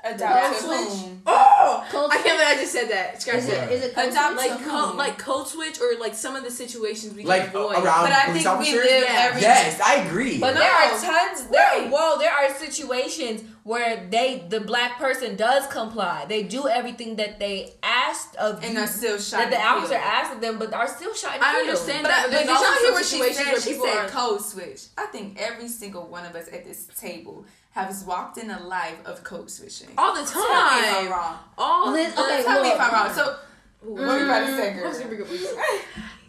[0.03, 1.13] Adopt to switch.
[1.27, 3.21] Oh, Code I can't believe I just said that.
[3.21, 3.71] Scratch Is that.
[3.71, 4.51] it, is it code Adopt switch?
[4.51, 4.97] Like to co- whom?
[4.97, 7.75] like code switch or like some of the situations we can like avoid.
[7.75, 9.29] around But I police think we live Yeah.
[9.29, 10.39] every Yes, I agree.
[10.41, 11.47] But No, there are tons.
[11.49, 11.91] There, right.
[11.91, 16.27] well, there are situations where they, the black person, does comply.
[16.29, 19.39] They do everything that they asked of and you, are still shot.
[19.39, 20.05] that the and officer killed.
[20.07, 21.39] asked of them, but are still shot.
[21.41, 21.69] I killed.
[21.69, 23.47] understand But, that, but but did y'all also hear what she said?
[23.53, 24.83] where She said are- code switch.
[24.99, 28.99] I think every single one of us at this table has walked in a life
[29.07, 29.89] of code switching.
[29.99, 31.11] all the Tell me if I'm time.
[31.11, 31.39] wrong.
[31.59, 33.13] All Liz- the okay, Tell me if I'm wrong.
[33.15, 33.37] So,
[33.81, 34.93] what were you about to say, girl?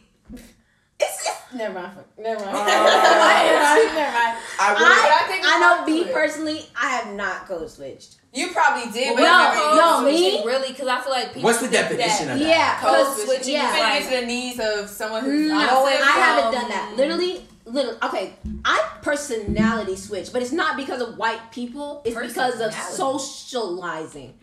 [0.99, 1.91] What's your bigger- It's, it's, never mind.
[2.17, 2.57] Never mind.
[2.57, 2.79] Uh, never
[3.19, 3.95] mind.
[3.95, 4.37] Never mind.
[4.59, 8.17] I really, I think I know talked me personally, I have not code switched.
[8.33, 10.43] You probably did, but No, you never no, me?
[10.45, 11.43] really, because I feel like people.
[11.43, 12.47] What's the definition that of that?
[12.47, 13.53] Yeah, code switching.
[13.53, 13.75] yeah.
[13.75, 16.03] You like- fit into the needs of someone who's No, honest.
[16.03, 16.93] I haven't done that.
[16.97, 17.97] Literally, literally.
[18.03, 18.33] Okay,
[18.65, 22.01] I personality switch, but it's not because of white people.
[22.03, 22.95] It's because of Personality.
[22.97, 24.33] socializing.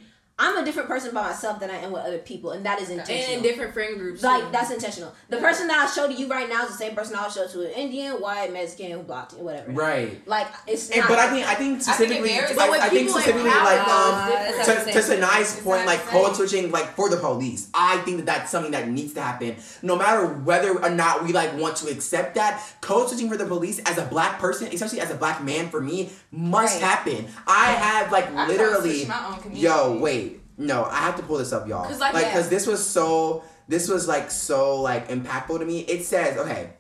[0.45, 2.91] I'm a different person by myself than I am with other people, and that is
[2.91, 3.15] intentional.
[3.17, 3.37] and intentional.
[3.45, 4.23] in different friend groups.
[4.23, 4.49] like too.
[4.53, 5.15] that's intentional.
[5.29, 7.47] The person that I show to you right now is the same person I'll show
[7.47, 9.71] to an Indian, white, Mexican, blocked, whatever.
[9.73, 10.27] right.
[10.27, 10.91] Like it's.
[10.91, 11.59] And, not but I think I that.
[11.59, 12.33] think I think it specifically.
[12.35, 14.93] I, But when I think people specifically empower like us, um it's to, not the
[14.93, 14.99] to.
[15.27, 16.25] Sanai's point, like the same.
[16.25, 19.57] code switching, like for the police, I think that that's something that needs to happen.
[19.83, 23.47] No matter whether or not we like want to accept that, code switching for the
[23.47, 26.83] police as a black person, especially as a black man, for me, must Right.
[26.91, 27.27] happen.
[27.47, 31.53] I have like I literally, my own yo, wait, no, I have to pull this
[31.53, 32.33] up, y'all, 'Cause, like, like, yeah.
[32.33, 35.81] cause this was so, this was like so like impactful to me.
[35.81, 36.71] It says, okay.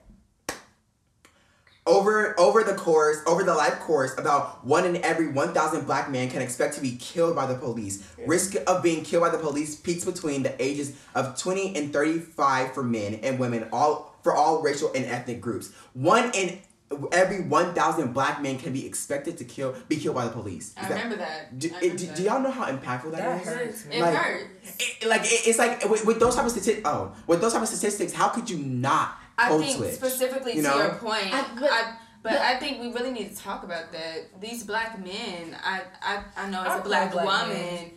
[1.85, 6.31] Over over the course over the life course about one in every 1000 black men
[6.31, 8.05] can expect to be killed by the police.
[8.25, 12.73] Risk of being killed by the police peaks between the ages of 20 and 35
[12.73, 15.73] for men and women all for all racial and ethnic groups.
[15.93, 16.61] One in
[17.13, 20.83] every 1000 black men can be expected to kill be killed by the police I
[20.83, 21.59] that- remember that.
[21.59, 22.17] do, I it- do, that.
[22.17, 23.49] do y'all know how impactful that That is?
[23.49, 24.77] hurts, It Like, hurts.
[25.03, 27.63] it, like it, it's like with, with those type of statistics oh with those type
[27.63, 31.41] of statistics how could you not I think switch specifically you to your point, I-
[31.41, 31.87] I, but- but,
[32.23, 34.41] but- I think we really need to talk about that.
[34.41, 37.91] These black men, I I, I know as Our a black, black woman, men.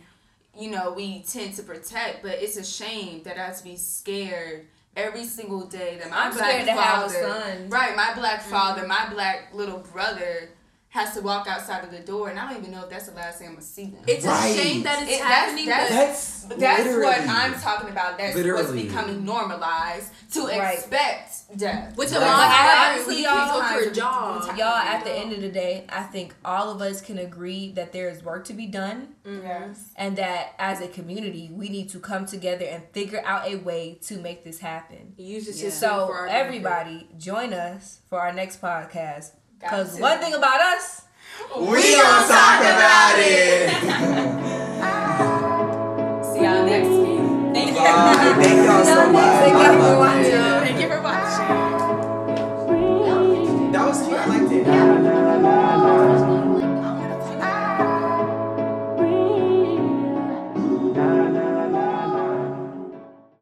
[0.58, 3.76] you know, we tend to protect, but it's a shame that I have to be
[3.76, 4.66] scared
[4.96, 8.40] every single day that my I'm black scared to have a father, right, my black
[8.40, 8.50] mm-hmm.
[8.50, 10.48] father, my black little brother
[10.96, 13.14] has to walk outside of the door, and I don't even know if that's the
[13.14, 14.02] last time I'm gonna see them.
[14.06, 14.46] it's Right.
[14.48, 15.66] a shame that it's It- happening.
[15.66, 18.16] that's- but that's that's what I'm talking about.
[18.18, 20.74] That's what's becoming normalized to Right.
[20.78, 21.96] expect death.
[21.96, 22.16] With Right.
[22.22, 24.56] a mom, But I- honestly, y'all- for a Y'all, job.
[24.56, 27.92] Y'all, at the end of the day, I think all of us can agree that
[27.92, 29.46] there is work to be done, mm-hmm.
[29.46, 29.76] Yes.
[29.96, 33.98] and that as a community, we need to come together and figure out a way
[34.06, 35.14] to make this happen.
[35.16, 35.70] Use the Yeah.
[35.70, 36.40] So for benefit.
[36.40, 39.32] everybody, join us for our next podcast.
[39.58, 41.02] Because one thing about us,
[41.58, 43.70] we, don't talk about it.
[46.24, 47.20] See y'all next week.
[47.54, 47.74] Thank you.
[48.42, 49.40] Thank y'all so much.
[49.40, 50.66] Thank you for watching.
[50.66, 51.48] Thank you for watching.
[53.72, 54.18] That was cute.
[54.18, 54.95] I liked it.